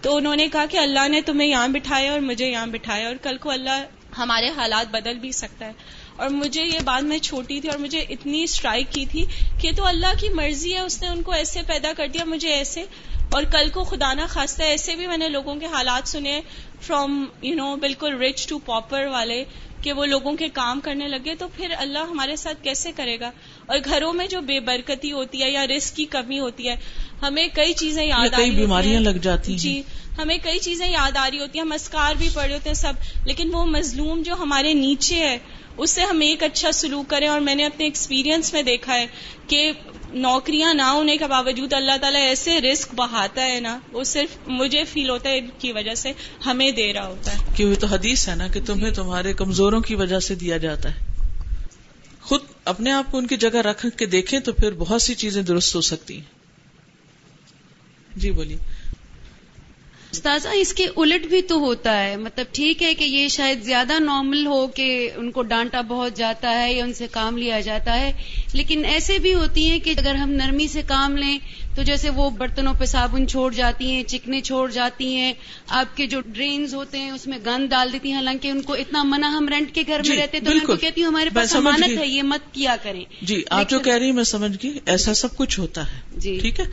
تو 0.00 0.16
انہوں 0.16 0.36
نے 0.36 0.48
کہا 0.48 0.66
کہ 0.66 0.76
اللہ 0.76 1.08
نے 1.08 1.20
تمہیں 1.20 1.48
یہاں 1.48 1.68
بٹھایا 1.68 2.12
اور 2.12 2.20
مجھے 2.20 2.50
یہاں 2.50 2.66
بٹھایا 2.66 3.06
اور 3.06 3.16
کل 3.22 3.36
کو 3.36 3.50
اللہ 3.50 3.84
ہمارے 4.18 4.48
حالات 4.56 4.90
بدل 4.90 5.18
بھی 5.18 5.32
سکتا 5.32 5.66
ہے۔ 5.66 5.72
اور 6.20 6.30
مجھے 6.30 6.64
یہ 6.64 6.80
بات 6.84 7.02
میں 7.02 7.18
چھوٹی 7.18 7.60
تھی 7.60 7.68
اور 7.68 7.78
مجھے 7.78 8.00
اتنی 8.08 8.42
اسٹرائک 8.42 8.92
کی 8.92 9.06
تھی 9.06 9.24
کہ 9.60 9.70
تو 9.76 9.86
اللہ 9.86 10.20
کی 10.20 10.28
مرضی 10.28 10.74
ہے 10.74 10.80
اس 10.80 11.02
نے 11.02 11.08
ان 11.08 11.22
کو 11.22 11.32
ایسے 11.32 11.60
پیدا 11.66 11.92
کر 11.96 12.06
دیا 12.08 12.24
مجھے 12.24 12.52
ایسے۔ 12.52 12.84
اور 13.30 13.42
کل 13.42 13.68
کو 13.72 13.84
خدا 13.84 14.12
نہ 14.12 14.22
خاصہ 14.28 14.62
ایسے 14.62 14.94
بھی 14.96 15.06
میں 15.06 15.16
نے 15.16 15.28
لوگوں 15.28 15.54
کے 15.54 15.66
حالات 15.66 16.08
سنے 16.08 16.40
فرام 16.80 17.24
یو 17.42 17.54
نو 17.54 17.76
بالکل 17.76 18.22
رچ 18.22 18.48
ٹو 18.48 18.58
پاپر 18.58 19.06
والے 19.06 19.44
کہ 19.82 19.92
وہ 19.92 20.06
لوگوں 20.06 20.32
کے 20.32 20.48
کام 20.48 20.80
کرنے 20.80 21.08
لگے۔ 21.08 21.34
تو 21.34 21.48
پھر 21.56 21.66
اللہ 21.78 21.98
ہمارے 21.98 22.36
ساتھ 22.36 22.64
کیسے 22.64 22.92
کرے 22.96 23.20
گا؟ 23.20 23.30
اور 23.66 23.78
گھروں 23.84 24.12
میں 24.12 24.26
جو 24.26 24.40
بے 24.40 24.60
برکتی 24.60 25.12
ہوتی 25.12 25.42
ہے 25.42 25.50
یا 25.50 25.66
رسک 25.66 25.96
کی 25.96 26.04
کمی 26.04 26.38
ہوتی 26.38 26.68
ہے 26.68 26.74
ہمیں 27.22 27.48
کئی 27.54 27.72
چیزیں 27.72 28.04
یاد 28.04 28.34
آ 28.34 28.38
رہی 28.38 28.50
بیماریاں 28.50 29.00
لگ 29.00 29.18
جاتی 29.22 29.54
جی 29.54 29.82
ہمیں 30.18 30.38
کئی 30.42 30.58
چیزیں 30.58 30.88
یاد 30.88 31.16
آ 31.16 31.28
رہی 31.30 31.38
ہوتی 31.38 31.58
ہیں 31.58 31.66
ہم 31.66 31.72
اسکار 31.72 32.14
بھی 32.14 32.28
پڑے 32.34 32.54
ہوتے 32.54 32.68
ہیں 32.70 32.74
سب 32.74 32.92
لیکن 33.26 33.54
وہ 33.54 33.64
مظلوم 33.66 34.22
جو 34.22 34.34
ہمارے 34.34 34.72
نیچے 34.74 35.16
ہے 35.16 35.38
اس 35.80 35.90
سے 35.90 36.00
ہم 36.00 36.20
ایک 36.20 36.42
اچھا 36.42 36.72
سلوک 36.72 37.10
کریں 37.10 37.28
اور 37.28 37.40
میں 37.40 37.54
نے 37.54 37.66
اپنے 37.66 37.84
ایکسپیرینس 37.84 38.52
میں 38.52 38.62
دیکھا 38.62 38.94
ہے 38.94 39.06
کہ 39.46 39.72
نوکریاں 40.12 40.74
نہ 40.74 40.82
ہونے 40.82 41.16
کے 41.16 41.26
باوجود 41.26 41.72
اللہ 41.72 41.96
تعالیٰ 42.00 42.20
ایسے 42.20 42.60
رسک 42.60 42.94
بہاتا 42.94 43.46
ہے 43.46 43.60
نا، 43.60 43.78
وہ 43.92 44.04
صرف 44.04 44.48
مجھے 44.48 44.84
فیل 44.84 45.10
ہوتا 45.10 45.28
ہے 45.28 45.38
ان 45.38 45.46
کی 45.58 45.72
وجہ 45.72 45.94
سے 45.94 46.12
ہمیں 46.46 46.70
دے 46.70 46.92
رہا 46.92 47.06
ہوتا 47.06 47.32
ہے۔ 47.32 47.44
کہ 47.56 47.64
وہ 47.64 47.74
تو 47.74 47.86
حدیث 47.86 48.28
ہے 48.28 48.34
نا 48.34 48.48
کہ 48.48 48.60
تمہیں 48.66 48.90
تمہارے 48.90 49.32
کمزوروں 49.34 49.80
کی 49.80 49.94
وجہ 49.94 50.20
سے 50.20 50.34
دیا 50.34 50.56
جاتا 50.56 50.88
ہے۔ 50.88 51.04
خود 52.20 52.40
اپنے 52.64 52.92
آپ 52.92 53.10
کو 53.10 53.18
ان 53.18 53.26
کی 53.26 53.36
جگہ 53.36 53.56
رکھ 53.56 53.86
کے 53.96 54.06
دیکھیں 54.06 54.40
تو 54.40 54.52
پھر 54.52 54.72
بہت 54.72 55.02
سی 55.02 55.14
چیزیں 55.14 55.42
درست 55.42 55.74
ہو 55.74 55.80
سکتی 55.80 56.14
ہیں۔ 56.14 56.40
جی 58.16 58.30
بولیے۔ 58.30 58.56
استاذہ 60.12 60.48
اس 60.52 60.72
کے 60.74 60.86
الٹ 60.96 61.26
بھی 61.26 61.42
تو 61.42 61.54
ہوتا 61.54 62.04
ہے۔ 62.04 62.16
مطلب 62.16 62.46
ٹھیک 62.52 62.82
ہے 62.82 62.94
کہ 62.94 63.04
یہ 63.04 63.28
شاید 63.28 63.62
زیادہ 63.64 63.92
نارمل 63.98 64.46
ہو 64.46 64.66
کہ 64.66 65.10
ان 65.16 65.30
کو 65.30 65.42
ڈانٹا 65.42 65.80
بہت 65.80 66.16
جاتا 66.16 66.62
ہے 66.62 66.74
یا 66.74 66.84
ان 66.84 66.92
سے 66.94 67.06
کام 67.10 67.36
لیا 67.36 67.60
جاتا 67.60 68.00
ہے 68.00 68.12
لیکن 68.54 68.84
ایسے 68.84 69.18
بھی 69.18 69.34
ہوتی 69.34 69.70
ہیں 69.70 69.78
کہ 69.78 69.94
اگر 69.98 70.14
ہم 70.14 70.30
نرمی 70.30 70.68
سے 70.68 70.82
کام 70.86 71.16
لیں 71.16 71.38
تو 71.76 71.82
جیسے 71.82 72.10
وہ 72.10 72.30
برتنوں 72.30 72.74
پہ 72.78 72.84
صابن 72.84 73.28
چھوڑ 73.28 73.52
جاتی 73.52 73.90
ہیں 73.90 74.02
چکنے 74.02 74.40
چھوڑ 74.40 74.70
جاتی 74.70 75.14
ہیں۔ 75.16 75.32
آپ 75.68 75.96
کے 75.96 76.06
جو 76.06 76.20
ڈرینز 76.26 76.74
ہوتے 76.74 76.98
ہیں 76.98 77.10
اس 77.10 77.26
میں 77.26 77.38
گند 77.46 77.70
ڈال 77.70 77.92
دیتی 77.92 78.08
ہیں۔ 78.08 78.16
حالانکہ 78.16 78.48
ان 78.48 78.62
کو 78.62 78.72
اتنا 78.74 79.02
منع 79.02 79.28
ہم 79.28 79.48
رینٹ 79.48 79.74
کے 79.74 79.82
گھر 79.86 79.96
میں 79.96 80.16
جی، 80.16 80.22
رہتے 80.22 80.36
ہیں 80.36 80.44
تو 80.44 80.50
میں 80.50 80.60
ان 80.60 80.66
کو 80.66 80.76
کہتی 80.76 81.00
ہوں 81.00 81.08
ہمارے 81.08 81.28
پاس 81.34 81.56
امانت 81.56 81.98
ہے 81.98 82.06
یہ 82.06 82.22
مت 82.22 82.54
کیا 82.54 82.76
کریں۔ 82.82 83.04
جی 83.22 83.42
آپ 83.50 83.70
جو 83.70 83.78
کہہ 83.78 83.94
رہی 83.94 84.06
ہیں 84.06 84.12
میں 84.12 84.24
سمجھ 84.24 84.56
گئی۔ 84.62 84.78
ایسا 84.86 85.14
سب 85.14 85.36
کچھ 85.36 85.60
ہوتا 85.60 85.92
ہے۔ 85.92 86.00
جی۔ 86.16 86.38
ٹھیک 86.42 86.60
ہے۔ 86.60 86.64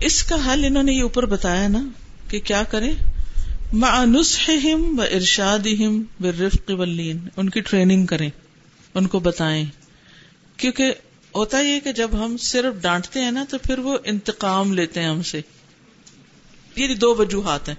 اس 0.00 0.22
کا 0.22 0.52
حل 0.52 0.64
انہوں 0.64 0.82
نے 0.82 0.92
یہ 0.92 1.02
اوپر 1.02 1.26
بتایا 1.26 1.68
نا 1.68 1.82
کہ 2.34 2.40
کیا 2.40 2.62
کریں؟ 2.62 2.94
مع 3.72 4.04
نصحہم 4.04 4.98
و 4.98 5.02
ارشادہم 5.02 6.02
بالرفق 6.20 6.70
واللین۔ 6.70 7.28
ان 7.36 7.50
کی 7.50 7.60
ٹریننگ 7.60 8.06
کریں، 8.06 8.30
ان 8.94 9.06
کو 9.06 9.18
بتائیں۔ 9.18 9.64
کیونکہ 10.56 10.92
ہوتا 11.34 11.60
یہ 11.60 11.80
کہ 11.80 11.92
جب 11.92 12.10
ہم 12.12 12.36
صرف 12.36 12.82
ڈانٹتے 12.82 13.20
ہیں 13.20 13.30
نا، 13.30 13.44
تو 13.50 13.58
پھر 13.58 13.78
وہ 13.78 13.98
انتقام 14.04 14.72
لیتے 14.72 15.00
ہیں 15.00 15.08
ہم 15.08 15.22
سے۔ 15.22 15.40
یہ 16.76 16.94
دو 16.94 17.14
وجوہات 17.14 17.68
ہیں۔ 17.68 17.76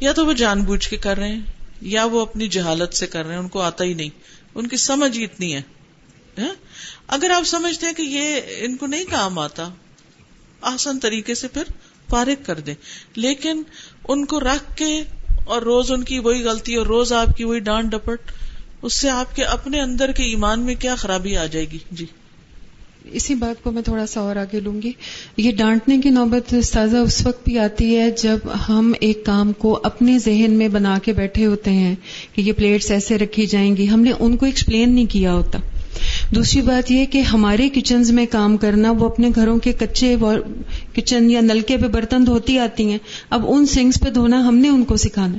یا 0.00 0.12
تو 0.12 0.26
وہ 0.26 0.32
جان 0.32 0.62
بوجھ 0.62 0.88
کے 0.88 0.96
کر 0.96 1.18
رہے 1.18 1.28
ہیں، 1.28 1.40
یا 1.80 2.04
وہ 2.04 2.20
اپنی 2.20 2.48
جہالت 2.48 2.96
سے 2.96 3.06
کر 3.06 3.24
رہے 3.24 3.32
ہیں، 3.32 3.40
ان 3.40 3.48
کو 3.48 3.60
آتا 3.60 3.84
ہی 3.84 3.94
نہیں۔ 3.94 4.10
ان 4.54 4.66
کی 4.66 4.76
سمجھ 4.76 5.18
ہی 5.18 5.24
اتنی 5.24 5.54
ہے۔ 5.54 5.62
ہاں؟ 6.38 6.54
اگر 7.06 7.30
آپ 7.30 7.42
سمجھتے 7.44 7.86
ہیں 7.86 7.92
کہ 7.92 8.02
یہ 8.02 8.40
ان 8.58 8.76
کو 8.76 8.86
نہیں 8.86 9.04
کام 9.04 9.38
آتا، 9.38 9.68
آسان 10.60 10.98
طریقے 10.98 11.34
سے 11.34 11.48
پھر 11.48 11.62
فارغ 12.10 12.42
کر 12.46 12.60
دیں۔ 12.60 12.74
لیکن 13.16 13.62
ان 14.08 14.24
کو 14.24 14.40
رکھ 14.40 14.76
کے 14.76 15.02
اور 15.44 15.62
روز 15.62 15.92
ان 15.92 16.04
کی 16.04 16.18
وہی 16.18 16.42
غلطی 16.42 16.74
اور 16.74 16.86
روز 16.86 17.12
آپ 17.12 17.36
کی 17.36 17.44
وہی 17.44 17.58
ڈانٹ 17.58 17.90
ڈپٹ، 17.90 18.18
اس 18.82 18.94
سے 18.94 19.10
آپ 19.10 19.36
کے 19.36 19.44
اپنے 19.44 19.80
اندر 19.80 20.12
کے 20.12 20.22
ایمان 20.22 20.60
میں 20.60 20.74
کیا 20.74 20.94
خرابی 20.94 21.36
آ 21.36 21.46
جائے 21.46 21.66
گی؟ 21.72 21.78
جی۔ 21.92 22.06
اسی 23.12 23.34
بات 23.34 23.62
کو 23.62 23.70
میں 23.70 23.82
تھوڑا 23.82 24.06
سا 24.06 24.20
اور 24.20 24.36
آگے 24.36 24.60
لوں 24.60 24.82
گی۔ 24.82 24.92
یہ 25.36 25.52
ڈانٹنے 25.52 25.98
کی 25.98 26.10
نوبت 26.10 26.54
تازہ 26.72 26.96
اس 26.96 27.26
وقت 27.26 27.44
بھی 27.44 27.58
آتی 27.58 27.96
ہے 27.96 28.10
جب 28.10 28.38
ہم 28.68 28.92
ایک 29.00 29.26
کام 29.26 29.52
کو 29.52 29.80
اپنے 29.82 30.18
ذہن 30.18 30.50
میں 30.50 30.68
بنا 30.68 30.98
کے 31.04 31.12
بیٹھے 31.12 31.46
ہوتے 31.46 31.70
ہیں 31.70 31.94
کہ 32.34 32.40
یہ 32.40 32.52
پلیٹس 32.52 32.90
ایسے 32.90 33.18
رکھی 33.18 33.46
جائیں 33.46 33.76
گی۔ 33.76 33.88
ہم 33.88 34.00
نے 34.00 34.12
ان 34.18 34.36
کو 34.36 34.46
ایکسپلین 34.46 34.94
نہیں 34.94 35.06
کیا 35.06 35.32
ہوتا۔ 35.32 35.58
دوسری 36.34 36.60
بات 36.60 36.90
یہ 36.90 37.04
کہ 37.06 37.20
ہمارے 37.20 37.68
کچنز 37.68 38.10
میں 38.10 38.26
کام 38.30 38.56
کرنا 38.56 38.90
وہ 38.90 39.08
اپنے 39.08 39.30
گھروں 39.34 39.58
کے 39.58 39.72
کچے 39.72 40.16
کچن 41.00 41.30
یا 41.30 41.40
نلکے 41.40 41.76
پہ 41.76 41.86
برتن 41.86 42.26
دھوتی 42.26 42.58
آتی 42.58 42.90
ہیں۔ 42.90 42.98
اب 43.30 43.44
ان 43.48 43.66
سنگس 43.66 44.00
پہ 44.00 44.10
دھونا 44.10 44.48
ہم 44.48 44.56
نے 44.56 44.68
ان 44.68 44.84
کو 44.84 44.96
سکھانا۔ 44.96 45.38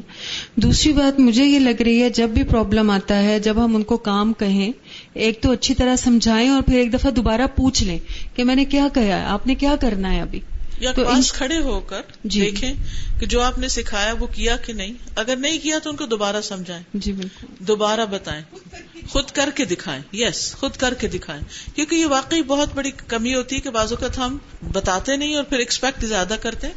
دوسری 0.56 0.93
بات 0.93 1.19
مجھے 1.19 1.45
یہ 1.45 1.60
لگ 1.60 1.82
رہی 1.82 2.02
ہے، 2.02 2.10
جب 2.10 2.30
بھی 2.30 2.43
پرابلم 2.43 2.89
آتا 2.89 3.24
ہے، 3.24 3.39
جب 3.39 3.65
ہم 3.65 3.76
ان 3.76 3.84
کو 3.84 3.98
کام 3.98 4.34
کہیں، 4.34 4.72
ایک 5.13 5.41
تو 5.41 5.52
اچھی 5.52 5.74
طرح 5.74 5.95
سمجھائیں 5.95 6.50
اور 6.50 6.62
پھر 6.62 6.78
ایک 6.78 6.93
دفعہ 6.93 7.12
دوبارہ 7.12 7.41
پوچھ 7.56 7.84
لیں 7.84 8.00
کہ 8.36 8.43
میں 8.43 8.56
نے 8.56 8.65
کیا 8.65 8.88
کہا 8.93 9.04
ہے، 9.04 9.12
آپ 9.12 9.48
نے 9.48 9.56
کیا 9.56 9.76
کرنا 9.80 10.13
ہے 10.13 10.22
ابھی؟ 10.22 10.39
یا 10.80 10.92
تو 10.92 11.06
پاس 11.06 11.32
کھڑے 11.34 11.58
ہو 11.58 11.80
کر 11.80 12.02
جی۔ 12.24 12.42
دیکھیں 12.42 12.74
کہ 13.20 13.26
جو 13.26 13.42
آپ 13.42 13.58
نے 13.58 13.68
سکھایا 13.68 14.13
وہ 14.20 14.28
کیا 14.28 14.58
کہ 14.58 14.74
نہیں۔ 14.74 14.94
اگر 15.15 15.36
نہیں 15.36 15.58
کیا 15.60 15.80
تو 15.80 15.89
ان 15.89 15.96
کو 15.96 16.06
دوبارہ 16.06 16.42
سمجھائیں۔ 16.42 16.84
جی 16.94 17.12
بالکل۔ 17.12 17.48
دوبارہ 17.60 18.06
بتائیں۔ 18.06 18.42
خود 19.10 19.32
کر 19.32 19.50
کے 19.56 19.65
دکھائیں۔ 19.65 20.02
یس 20.13 20.56
خود 20.56 20.76
کر 20.76 20.94
کے 20.94 21.08
دکھائیں۔ 21.08 21.42
کیونکہ 21.76 21.96
یہ 21.96 22.06
واقعی 22.06 22.44
بہت 22.44 22.70
بڑی 22.76 22.92
کمی 22.92 23.36
ہوتی 23.36 23.56
ہے 23.56 23.62
کہ 23.62 23.70
بعض 23.70 23.94
اوقات 23.94 24.18
ہم 24.18 24.38
بتاتے 24.72 25.15
نہیں 25.15 25.36
اور 25.36 25.44
پھر 25.44 25.58
ایکسپیکٹ 25.58 26.06
زیادہ 26.06 26.36
کرتے 26.42 26.68
ہیں۔ 26.68 26.74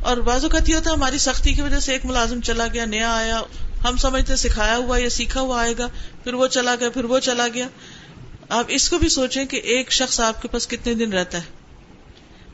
اور 0.00 0.16
بعض 0.16 0.44
اوقات 0.44 0.68
یہ 0.68 0.74
ہوتا 0.74 0.90
ہے 0.90 0.94
ہماری 0.94 1.18
سختی 1.18 1.52
کی 1.52 1.62
وجہ 1.62 1.80
سے 1.80 1.92
ایک 1.92 2.06
ملازم 2.06 2.40
چلا 2.40 2.66
گیا 2.74 2.84
نیا 2.84 3.14
آیا 3.14 3.40
ہم 3.84 3.96
سمجھتے 3.96 4.36
سکھایا 4.36 4.76
ہوا 4.76 4.98
یا 4.98 5.10
سیکھا 5.10 5.40
ہوا 5.40 5.60
آئے 5.60 5.74
گا 5.78 5.88
پھر 6.24 6.34
وہ 6.34 6.46
چلا 6.46 6.74
گیا 6.80 6.90
پھر 6.90 7.04
وہ 7.04 7.18
چلا 7.18 7.48
گیا۔ 7.54 7.68
آپ 8.48 8.64
اس 8.68 8.88
کو 8.90 8.98
بھی 8.98 9.08
سوچیں 9.08 9.44
کہ 9.44 9.56
ایک 9.56 9.92
شخص 9.92 10.20
آپ 10.20 10.42
کے 10.42 10.48
پاس 10.48 10.68
کتنے 10.68 10.94
دن 10.94 11.12
رہتا 11.12 11.38
ہے۔ 11.38 11.55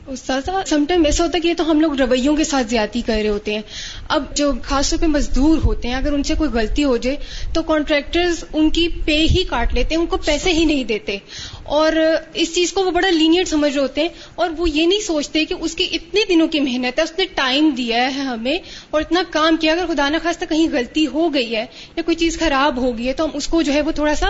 استاذہ 0.07 0.51
سم 0.65 0.85
ٹائم 0.87 1.05
ایسا 1.05 1.23
ہوتا 1.23 1.35
ہے 1.35 1.41
کہ 1.41 1.47
یہ 1.47 1.53
تو 1.53 1.71
ہم 1.71 1.81
لوگ 1.81 1.95
رویوں 1.95 2.35
کے 2.35 2.43
ساتھ 2.43 2.67
زیادتی 2.67 3.01
کر 3.01 3.13
رہے 3.13 3.29
ہوتے 3.29 3.53
ہیں۔ 3.53 3.61
اب 4.07 4.23
جو 4.35 4.51
خاص 4.63 4.89
طور 4.89 4.99
پہ 4.99 5.05
مزدور 5.05 5.57
ہوتے 5.63 5.87
ہیں، 5.87 5.95
اگر 5.95 6.13
ان 6.13 6.23
سے 6.23 6.35
کوئی 6.35 6.49
غلطی 6.53 6.83
ہو 6.83 6.97
جائے، 6.97 7.15
تو 7.53 7.61
کانٹریکٹرز 7.61 8.43
ان 8.53 8.69
کی 8.69 8.87
پے 9.05 9.17
ہی 9.17 9.43
کاٹ 9.43 9.73
لیتے 9.73 9.95
ہیں، 9.95 10.01
ان 10.01 10.07
کو 10.07 10.17
پیسے 10.17 10.53
ہی 10.53 10.65
نہیں 10.65 10.83
دیتے۔ 10.83 11.17
اور 11.63 11.93
اس 12.33 12.53
چیز 12.55 12.73
کو 12.73 12.83
وہ 12.83 12.91
بڑا 12.91 13.09
لینئر 13.09 13.43
سمجھ 13.43 13.73
رہے 13.73 13.81
ہوتے 13.81 14.01
ہیں 14.01 14.09
اور 14.35 14.49
وہ 14.57 14.69
یہ 14.69 14.85
نہیں 14.85 14.99
سوچتے 14.99 15.45
کہ 15.45 15.55
اس 15.59 15.75
کی 15.75 15.87
اتنے 15.91 16.21
دنوں 16.29 16.47
کی 16.47 16.59
محنت 16.59 16.99
ہے، 16.99 17.03
اس 17.03 17.13
نے 17.17 17.25
ٹائم 17.25 17.69
دیا 17.69 18.03
ہے 18.15 18.21
ہمیں 18.21 18.57
اور 18.89 19.01
اتنا 19.01 19.23
کام 19.29 19.57
کیا، 19.57 19.73
اگر 19.73 19.85
خدا 19.87 20.09
نخواستہ 20.09 20.45
کہیں 20.49 20.67
غلطی 20.71 21.07
ہو 21.07 21.33
گئی 21.33 21.55
ہے 21.55 21.65
یا 21.95 22.01
کوئی 22.01 22.15
چیز 22.15 22.39
خراب 22.39 22.77
ہو 22.77 22.97
گئی 22.97 23.07
ہے 23.07 23.13
تو 23.13 23.25
ہم 23.25 23.29
اس 23.33 23.47
کو 23.47 23.61
جو 23.61 23.73
ہے 23.73 23.81
وہ 23.81 23.91
تھوڑا 23.91 24.15
سا 24.15 24.29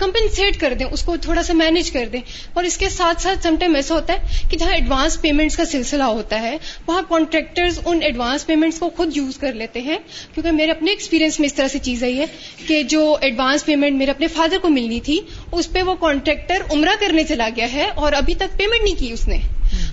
کمپنسیٹ 0.00 0.60
کر 0.60 0.74
دیں، 0.78 0.86
اس 0.86 1.02
کو 1.02 1.16
تھوڑا 1.16 1.42
سا 1.42 1.52
مینج 1.52 1.90
کر 1.90 2.06
دیں۔ 2.12 2.20
اور 2.52 2.64
اس 2.64 2.78
کے 2.78 2.88
ساتھ 2.88 3.22
ساتھ 3.22 3.42
سم 3.42 3.54
ٹائم 3.60 3.74
ایسا 3.74 3.94
ہوتا 3.94 4.12
ہے 4.12 4.48
کہ 4.50 4.56
جہاں 4.56 4.72
ایڈوانس 4.72 5.20
پیمنٹس 5.20 5.56
کا 5.56 5.64
سلسلہ 5.64 6.02
ہوتا 6.02 6.40
ہے، 6.42 6.56
وہاں 6.86 7.02
کانٹریکٹرز 7.08 7.78
ان 7.84 7.98
ایڈوانس 8.02 8.46
پیمنٹس 8.46 8.78
کو 8.78 8.90
خود 8.96 9.16
یوز 9.16 9.38
کر 9.38 9.52
لیتے 9.52 9.80
ہیں۔ 9.80 9.98
کیونکہ 10.34 10.50
میرے 10.52 10.70
اپنے 10.70 10.90
ایکسپیرینس 10.90 11.40
میں 11.40 11.46
اس 11.46 11.54
طرح 11.54 11.68
سے 11.68 11.78
چیز 11.78 12.02
آئی 12.02 12.18
ہے 12.18 12.26
کہ 12.66 12.82
جو 12.82 13.16
ایڈوانس 13.20 13.64
پیمنٹ 13.64 13.96
میرے 13.96 14.10
اپنے 14.10 14.26
فادر 14.26 14.58
کو 14.62 14.68
ملنی 14.68 15.00
تھی 15.00 15.20
اس 15.52 15.72
پہ 15.72 15.82
وہ 15.82 15.94
کانٹریکٹر 15.94 16.54
عمرہ 16.72 17.00
کرنے 17.00 17.24
چلا 17.24 17.48
گیا 17.56 17.72
ہے 17.72 17.88
اور 17.94 18.12
ابھی 18.12 18.34
تک 18.34 18.56
پیمنٹ 18.56 18.82
نہیں 18.82 18.94
کی 18.98 19.12
اس 19.12 19.28
نے۔ 19.28 19.38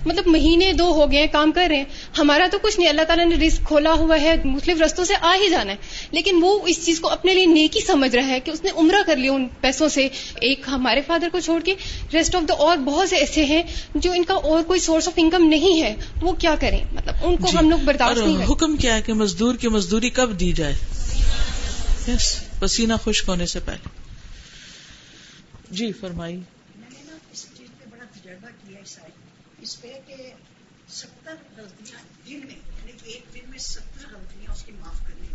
مطلب 0.06 0.26
مہینے 0.26 0.72
دو 0.72 0.84
ہو 0.84 1.12
گئے 1.12 1.26
کام 1.26 1.52
کر 1.52 1.66
رہے 1.68 1.76
ہیں۔ 1.76 1.84
ہمارا 2.18 2.46
تو 2.50 2.58
کچھ 2.62 2.80
نہیں 2.80 2.88
اللہ 2.88 3.02
تعالیٰ 3.02 3.26
نے 3.26 3.46
رسک 3.46 3.66
کھولا 3.66 3.92
ہوا 3.92 4.20
ہے 4.20 4.34
مختلف 4.44 4.82
رستوں 4.82 5.04
سے 5.04 5.14
آ 5.20 5.36
ہی 5.40 5.50
جانا 5.50 5.72
ہے۔ 5.72 5.76
لیکن 6.10 6.38
وہ 6.42 6.58
اس 6.66 6.86
چیز 6.86 7.00
کو 7.00 7.08
اپنے 7.08 7.34
لیے 7.34 7.46
نیکی 7.46 7.80
سمجھ 7.80 8.16
رہا 8.16 8.26
ہے 8.26 8.40
کہ 8.40 8.50
اس 8.50 8.64
نے 8.64 8.70
عمرہ 8.76 9.02
کر 9.06 9.16
لیا 9.16 9.32
ان 9.32 9.48
پیسوں 9.60 9.88
سے۔ 9.88 10.08
ایک 10.40 10.60
ہمارے 10.68 11.00
فادر 11.06 11.28
کو 11.32 11.40
چھوڑ 11.40 11.60
کے 11.60 11.74
ریسٹ 12.14 12.34
آف 12.34 12.42
دا 12.48 12.54
اور 12.54 12.76
بہت 12.76 13.08
سے 13.08 13.16
ایسے 13.16 13.44
ہیں 13.44 13.62
جو 13.94 14.12
ان 14.12 14.24
کا 14.24 14.34
اور 14.34 14.62
کوئی 14.62 14.80
سورس 14.80 15.08
آف 15.08 15.14
انکم 15.16 15.44
نہیں 15.48 15.82
ہے۔ 15.82 15.94
وہ 16.22 16.32
کیا 16.32 16.54
کریں؟ 16.60 16.84
مطلب 16.92 17.14
ان 17.22 17.36
کو 17.36 17.46
جی۔ 17.50 17.56
ہم 17.58 17.70
لوگ 17.70 17.78
برداشت 17.78 18.20
نہیں 18.20 18.52
حکم 18.52 18.76
کیا 18.76 18.96
ہے 18.96 19.02
کہ 19.02 19.12
مزدور 19.12 19.54
کی 19.54 19.68
مزدوری 19.68 20.10
کب 20.10 20.40
دی 20.40 20.52
جائے؟ 20.52 20.74
یس 22.08 22.36
پسینہ 22.60 22.94
خشک 23.04 23.28
ہونے 23.28 23.46
سے 23.46 23.60
پہلے۔ 23.60 23.97
جی 25.70 25.92
فرمائی۔ 25.92 26.36
میں 26.76 26.90
نے 26.90 27.02
نا 27.04 27.16
اس 27.32 27.46
چیز 27.54 27.68
پہ 27.78 27.84
بڑا 27.90 28.04
تجربہ 28.12 28.48
کیا 28.62 28.80
اس 28.80 28.98
اس 29.58 29.80
پہ 29.80 30.00
کہ 30.06 30.14
ستر 30.88 31.34
غلطیاں 31.56 31.98
دن 32.26 32.40
میں 32.46 32.54
یعنی 32.54 32.92
کہ 32.92 33.10
ایک 33.10 33.34
دن 33.34 33.50
میں 33.50 33.58
ستر 33.58 34.14
غلطیاں 34.14 34.52
اس 34.52 34.62
کی 34.64 34.72
معاف 34.72 35.00
کرنی۔ 35.00 35.28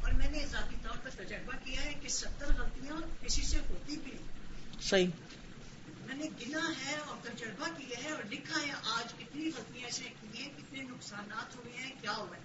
اور 0.00 0.12
میں 0.12 0.30
نے 0.30 0.46
ذاتی 0.50 0.76
طور 0.82 0.96
پر 1.02 1.10
تجربہ 1.10 1.52
کیا 1.64 1.84
ہے 1.84 1.92
کہ 2.02 2.08
ستر 2.08 2.46
غلطیاں 2.58 2.96
کسی 3.24 3.42
سے 3.42 3.58
ہوتی 3.58 3.96
بھی 4.04 4.12
نہیں۔ 4.12 4.26
صحیح۔ 4.82 5.06
میں 6.06 6.14
نے 6.14 6.24
گنا 6.40 6.72
ہے 6.84 6.94
اور 6.94 7.16
تجربہ 7.26 7.68
کیا 7.78 8.04
ہے 8.04 8.10
اور 8.10 8.22
لکھا 8.30 8.60
ہے 8.66 8.72
آج 8.84 9.12
کتنی 9.18 9.44
غلطیاں 9.44 9.84
ایسے 9.84 10.04
کی 10.20 10.38
ہیں 10.38 10.48
کتنے 10.58 10.82
نقصانات 10.82 11.56
ہوئے 11.56 11.76
ہیں 11.76 11.90
کیا 12.00 12.16
ہوا 12.16 12.36
ہے۔ 12.36 12.42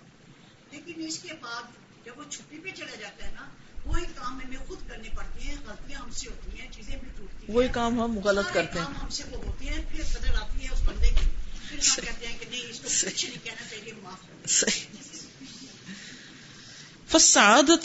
لیکن 0.71 0.93
اس 1.08 1.19
کے 1.19 1.30
بعد 1.41 1.63
جب 2.06 2.19
وہ 2.19 2.23
چھٹی 2.30 2.60
پہ 2.63 2.69
چلا 2.75 2.95
جاتا 2.99 3.25
ہے 3.28 3.32
نا 3.32 3.49
وہی 3.85 4.03
کام 4.15 4.39
ہمیں 4.45 4.57
خود 4.67 4.89
کرنے 4.89 5.09
پڑتے 5.15 5.43
ہیں 5.43 5.55
غلطیاں 5.67 5.99
ہم 5.99 6.11
سے 6.11 6.29
ہوتی 6.29 6.59
ہیں 6.59 6.67
چیزیں 6.71 6.95
بھی 6.95 7.07
ٹوٹتی 7.17 7.47
ہیں 7.47 7.55
وہی 7.55 7.67
کام 7.67 7.99
ہم 7.99 8.19
غلط 8.19 8.53
کرتے 8.53 8.79
ہیں۔ 8.79 8.85
ہم 8.85 9.09
سے 9.09 9.23
وہ 9.31 9.45
ہوتے 9.45 9.65
ہیں 9.65 9.81
پھر 9.91 10.03
قدر 10.03 10.33
آتی 10.33 10.63
ہے 10.63 10.73
اس 10.73 10.79
بندے 10.85 11.07
کی۔ 11.07 11.29
پھر 11.69 11.77
ہم 11.77 12.05
کہتے 12.05 12.27
ہیں 12.27 12.37
کہ 12.39 12.45
نہیں 12.49 12.69
اس 12.69 12.79
کو 12.79 12.89
کچھ 13.05 13.25
نہیں 13.25 13.37
کہنا 13.43 13.69
چاہیے 13.69 13.93
معاف 14.03 14.21
کر 14.21 14.27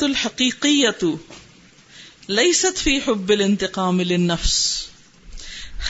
الحقيقية 0.03 1.09
ليست 2.29 2.79
في 2.79 2.99
حب 2.99 3.31
الانتقام 3.31 4.01
للنفس۔ 4.01 4.87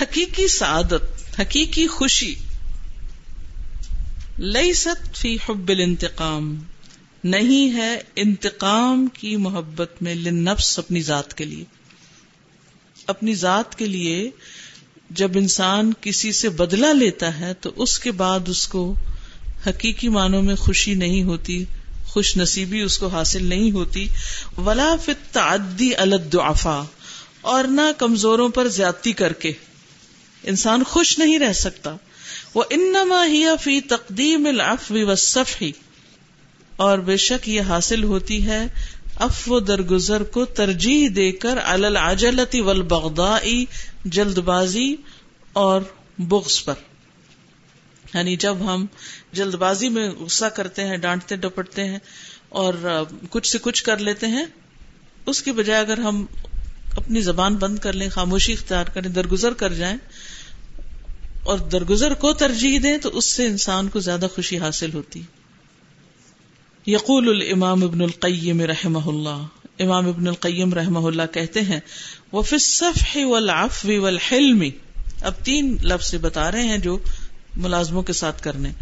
حقیقی 0.01 0.49
سعادت 0.49 1.41
حقیقی 1.41 1.87
خوشی 1.87 2.35
لیست 4.39 5.17
فی 5.17 5.37
حب 5.49 5.69
الانتقام۔ 5.69 6.65
نہیں 7.25 7.77
ہے 7.77 8.03
انتقام 8.17 9.07
کی 9.07 9.37
محبت 9.37 10.03
میں 10.03 10.15
للنفس 10.15 10.79
اپنی 10.79 11.03
ذات 11.03 11.35
کے 11.35 11.45
لیے۔ 11.45 11.65
اپنی 13.07 13.35
ذات 13.35 13.79
کے 13.79 13.87
لیے 13.87 14.31
جب 15.11 15.31
انسان 15.35 15.93
کسی 16.01 16.33
سے 16.33 16.49
بدلہ 16.49 16.87
لیتا 16.87 17.41
ہے 17.41 17.55
تو 17.55 17.73
اس 17.77 17.99
کے 17.99 18.13
بعد 18.13 18.41
اس 18.47 18.69
کو 18.69 18.95
حقیقی 19.67 20.09
معنوں 20.09 20.43
میں 20.43 20.55
خوشی 20.55 20.95
نہیں 20.95 21.23
ہوتی، 21.23 21.65
خوش 22.05 22.37
نصیبی 22.37 22.81
اس 22.81 22.99
کو 22.99 23.07
حاصل 23.07 23.45
نہیں 23.45 23.71
ہوتی۔ 23.71 24.09
ولا 24.59 24.97
فی 25.05 25.13
تعدی 25.33 25.95
الدعفا 25.95 26.83
اور 27.41 27.65
نہ 27.65 27.93
کمزوروں 27.99 28.49
پر 28.49 28.69
زیادتی 28.69 29.13
کر 29.13 29.33
کے۔ 29.33 29.53
انسان 30.43 30.85
خوش 30.85 31.19
نہیں 31.19 31.39
رہ 31.39 31.53
سکتا۔ 31.53 31.97
وہ 32.55 32.65
انما 32.71 33.27
ہی 33.27 33.45
فی 33.61 33.81
تقدیم 33.81 34.47
العفو 34.47 35.07
والصفح 35.07 35.65
اور 36.81 36.99
بے 36.99 37.17
شک 37.17 37.49
یہ 37.49 37.61
حاصل 37.61 38.05
ہوتی 38.05 38.47
ہے 38.47 38.67
اف 39.17 39.51
و 39.51 39.61
درگزر 39.61 40.23
کو 40.23 40.45
ترجیح 40.45 41.09
دے 41.17 41.33
کر 41.33 41.59
العجلتی 41.65 42.61
والبغضائی 42.61 43.65
جلد 44.05 44.39
بازی 44.39 44.97
اور 45.53 45.83
بغض 46.19 46.65
پر۔ 46.65 46.75
یعنی 48.15 48.37
جب 48.37 48.57
ہم 48.61 48.87
جلد 49.33 49.55
بازی 49.55 49.89
میں 49.89 50.11
غصہ 50.11 50.45
کرتے 50.45 50.87
ہیں، 50.87 50.97
ڈانٹتے، 50.97 51.37
ڈپٹتے 51.37 51.85
ہیں 51.85 51.99
اور 52.49 53.05
کچھ 53.31 53.49
سے 53.49 53.59
کچھ 53.63 53.85
کر 53.85 53.99
لیتے 53.99 54.27
ہیں، 54.27 54.45
اس 55.27 55.43
کی 55.43 55.53
بجائے 55.53 55.81
اگر 55.81 55.99
ہم 55.99 56.27
اپنی 56.97 57.21
زبان 57.21 57.57
بند 57.57 57.79
کر 57.79 57.93
لیں، 57.93 58.09
خاموشی 58.09 58.53
اختیار 58.53 58.85
کریں، 58.85 59.11
درگزر 59.11 59.53
کر 59.53 59.73
جائیں 59.73 59.99
اور 61.43 61.59
درگزر 61.59 62.15
کو 62.15 62.33
ترجیح 62.33 62.79
دیں، 62.83 62.99
تو 62.99 63.09
اس 63.09 63.33
سے 63.33 63.47
انسان 63.47 63.89
کو 63.89 64.01
زیادہ 64.01 64.27
خوشی 64.35 64.59
حاصل 64.59 64.95
ہوتی۔ 64.95 65.21
ہے 65.21 65.40
یقول 66.87 67.29
الامام 67.29 67.85
ابن 67.85 68.01
القیم 68.01 68.61
رحمہ 68.61 69.07
اللہ، 69.07 69.47
امام 69.79 70.09
ابن 70.09 70.29
القیم 70.29 70.75
رحمہ 70.75 70.99
اللہ 70.99 71.23
کہتے 71.33 71.61
ہیں 71.61 71.81
وہ 72.33 72.43
فصف 72.43 73.19
والعفو 73.25 74.01
والحلم۔ 74.01 74.65
اب 75.21 75.33
تین 75.43 75.77
لفظ 75.83 76.15
بتا 76.15 76.53
رہے 76.53 76.63
ہیں 76.63 76.79
جو 76.79 76.99
ملازموں 77.57 78.03
کے 78.03 78.13
ساتھ 78.13 78.43
کرنے۔ 78.43 78.73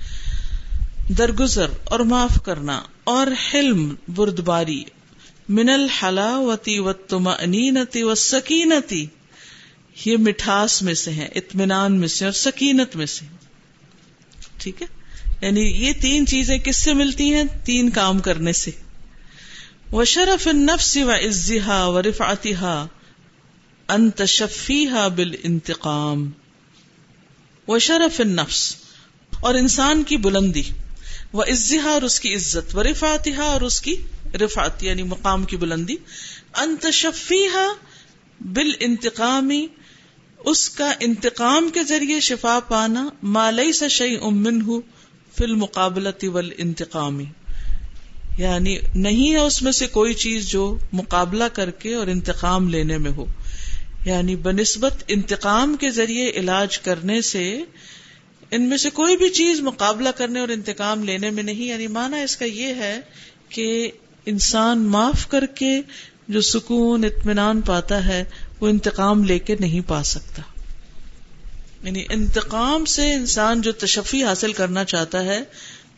درگزر 1.18 1.66
اور 1.84 2.00
معاف 2.00 2.42
کرنا 2.44 2.82
اور 3.04 3.26
حلم، 3.26 3.94
بردباری۔ 4.08 4.84
من 5.48 5.68
الحلاوتی 5.68 6.78
و 6.78 6.92
تمنینتی 6.92 8.02
و 8.02 8.14
سکینتی 8.14 9.06
یہ 10.04 10.16
مٹھاس 10.16 10.82
میں 10.82 10.94
سے 10.94 11.10
ہے 11.10 11.28
اطمینان 11.34 12.00
میں 12.00 12.08
سے 12.08 12.24
اور 12.24 12.32
سکینت 12.32 12.96
میں 12.96 13.06
سے۔ 13.06 13.26
ٹھیک 14.58 14.82
ہے؟ 14.82 14.97
یعنی 15.40 15.60
یہ 15.60 15.92
تین 15.92 16.26
چیزیں 16.26 16.58
کس 16.58 16.76
سے 16.76 16.94
ملتی 16.94 17.34
ہیں؟ 17.34 17.44
تین 17.64 17.90
کام 17.90 18.18
کرنے 18.18 18.52
سے۔ 18.52 18.70
وہ 19.90 20.04
شرف 20.04 20.46
نفس 20.46 20.96
و 20.96 21.10
عزا 21.10 21.86
و 21.86 22.02
رفاتہ 22.02 22.86
انتشفیہ 23.88 25.08
بال 25.16 25.34
انتقام 25.42 26.30
وہ 27.66 27.78
شرف 27.78 28.20
نفس 28.20 28.76
اور 29.40 29.54
انسان 29.54 30.02
کی 30.02 30.16
بلندی۔ 30.16 30.62
وہ 31.32 31.42
عزا 31.42 31.90
اور 31.90 32.02
اس 32.02 32.20
کی 32.20 32.34
عزت۔ 32.34 32.76
و 32.76 32.82
رفاتہ 32.82 33.40
اور 33.40 33.60
اس 33.60 33.80
کی 33.80 33.96
رفات 34.34 34.82
یعنی 34.82 35.02
مقام 35.02 35.44
کی 35.44 35.56
بلندی۔ 35.56 35.96
انتشفیہ 36.54 37.72
بال 38.40 38.70
انتقامی 38.80 39.66
اس 40.38 40.70
کا 40.70 40.92
انتقام 41.00 41.70
کے 41.74 41.84
ذریعے 41.84 42.20
شفا 42.20 42.58
پانا۔ 42.68 43.08
مالئی 43.22 43.72
سے 43.72 43.88
شعی 43.88 44.16
امن 44.22 44.60
ہوں 44.60 44.80
فل 45.38 45.54
مقابلتی 45.54 46.28
ول 46.28 46.50
انتقامی 46.58 47.24
یعنی 48.38 48.78
نہیں 48.94 49.32
ہے 49.32 49.36
اس 49.36 49.62
میں 49.62 49.72
سے 49.72 49.86
کوئی 49.86 50.14
چیز 50.14 50.46
جو 50.46 50.78
مقابلہ 50.92 51.44
کر 51.52 51.70
کے 51.70 51.94
اور 51.94 52.06
انتقام 52.06 52.68
لینے 52.68 52.98
میں 52.98 53.10
ہو. 53.10 53.26
یعنی 54.04 54.36
بنسبت 54.36 55.04
انتقام 55.08 55.76
کے 55.80 55.90
ذریعے 55.90 56.30
علاج 56.30 56.78
کرنے 56.78 57.22
سے 57.22 57.62
ان 58.50 58.68
میں 58.68 58.76
سے 58.76 58.90
کوئی 58.90 59.16
بھی 59.16 59.28
چیز 59.28 59.60
مقابلہ 59.60 60.08
کرنے 60.08 60.40
اور 60.40 60.48
انتقام 60.48 61.04
لینے 61.04 61.30
میں 61.30 61.42
نہیں. 61.42 61.64
یعنی 61.64 61.86
مانا 61.86 62.16
اس 62.16 62.36
کا 62.36 62.44
یہ 62.44 62.74
ہے 62.74 63.00
کہ 63.48 63.90
انسان 64.26 64.78
معاف 64.78 65.28
کر 65.28 65.46
کے 65.46 65.80
جو 66.28 66.40
سکون 66.40 67.04
اطمینان 67.04 67.60
پاتا 67.60 68.04
ہے 68.06 68.24
وہ 68.60 68.68
انتقام 68.68 69.24
لے 69.24 69.38
کے 69.38 69.56
نہیں 69.60 69.88
پا 69.88 70.02
سکتا. 70.02 70.42
یعنی 71.82 72.04
انتقام 72.10 72.84
سے 72.84 73.14
انسان 73.14 73.60
جو 73.62 73.72
تشفی 73.72 74.24
حاصل 74.24 74.52
کرنا 74.52 74.84
چاہتا 74.84 75.24
ہے، 75.24 75.40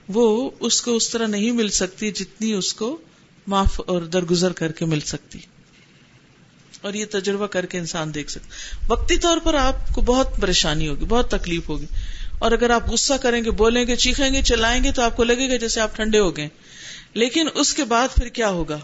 وہ 0.09 0.51
اس 0.61 0.83
کو 0.83 0.97
اس 0.97 1.09
طرح 1.09 1.27
نہیں 1.27 1.53
مل 1.53 1.69
سکتی 1.69 2.11
جتنی 2.11 2.53
اس 2.53 2.75
کو 2.75 2.99
معاف 3.47 3.81
اور 3.87 4.03
درگزر 4.03 4.53
کر 4.53 4.73
کے 4.73 4.85
مل 4.85 5.01
سکتی۔ 5.01 5.39
اور 6.83 6.95
یہ 6.95 7.05
تجربہ 7.11 7.47
کر 7.47 7.67
کے 7.67 7.79
انسان 7.79 8.15
دیکھ 8.15 8.31
سکتا۔ 8.31 8.49
وقتی 8.93 9.17
طور 9.17 9.39
پر 9.39 9.55
آپ 9.55 9.95
کو 9.95 10.01
بہت 10.01 10.29
پریشانی 10.41 10.89
ہوگی، 10.89 11.05
بہت 11.05 11.31
تکلیف 11.31 11.69
ہوگی۔ 11.69 11.87
اور 12.39 12.53
اگر 12.53 12.71
آپ 12.71 12.91
غصہ 12.91 13.15
کریں 13.15 13.45
گے، 13.45 13.51
بولیں 13.51 13.87
گے، 13.87 13.97
چیخیں 13.97 14.35
گے، 14.35 14.43
چلائیں 14.43 14.85
گے، 14.85 14.93
تو 14.93 15.03
آپ 15.03 15.17
کو 15.17 15.25
لگے 15.25 15.51
گا 15.51 15.57
جیسے 15.57 15.81
آپ 15.81 15.97
ٹھنڈے 15.97 16.19
ہو 16.19 16.37
گئے۔ 16.37 16.49
لیکن 17.15 17.49
اس 17.55 17.75
کے 17.75 17.85
بعد 17.85 18.09
پھر 18.15 18.29
کیا 18.29 18.51
ہوگا؟ 18.51 18.79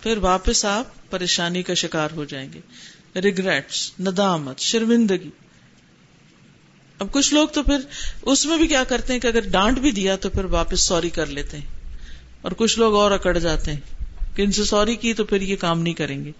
پھر 0.00 0.18
واپس 0.18 0.64
آپ 0.64 1.10
پریشانی 1.10 1.62
کا 1.62 1.74
شکار 1.74 2.08
ہو 2.10 2.24
جائیں 2.24 2.52
گے۔ 2.52 2.60
ریگریٹس 3.20 3.92
ندامت، 4.00 4.58
شرمندگی۔ 4.58 5.30
اب 6.98 7.06
کچھ 7.12 7.34
لوگ 7.34 7.48
تو 7.48 7.62
پھر 7.62 7.76
اس 8.22 8.46
میں 8.46 8.58
بھی 8.58 8.66
کیا 8.66 8.84
کرتے 8.84 9.12
ہیں 9.12 9.20
کہ 9.20 9.26
اگر 9.26 9.40
ڈانٹ 9.40 9.78
بھی 9.78 9.90
دیا 9.90 10.16
تو 10.16 10.30
پھر 10.30 10.44
واپس 10.44 10.80
سوری 10.80 11.10
کر 11.10 11.26
لیتے 11.26 11.56
ہیں 11.56 11.64
اور 12.42 12.52
کچھ 12.52 12.78
لوگ 12.78 12.94
اور 12.94 13.10
اکڑ 13.10 13.38
جاتے 13.38 13.72
ہیں 13.72 13.80
کہ 14.36 14.42
ان 14.42 14.52
سے 14.52 14.64
سوری 14.64 14.96
کی 14.96 15.14
تو 15.14 15.24
پھر 15.24 15.42
یہ 15.42 15.56
کام 15.56 15.82
نہیں 15.82 15.94
کریں 15.94 16.24
گے۔ 16.24 16.32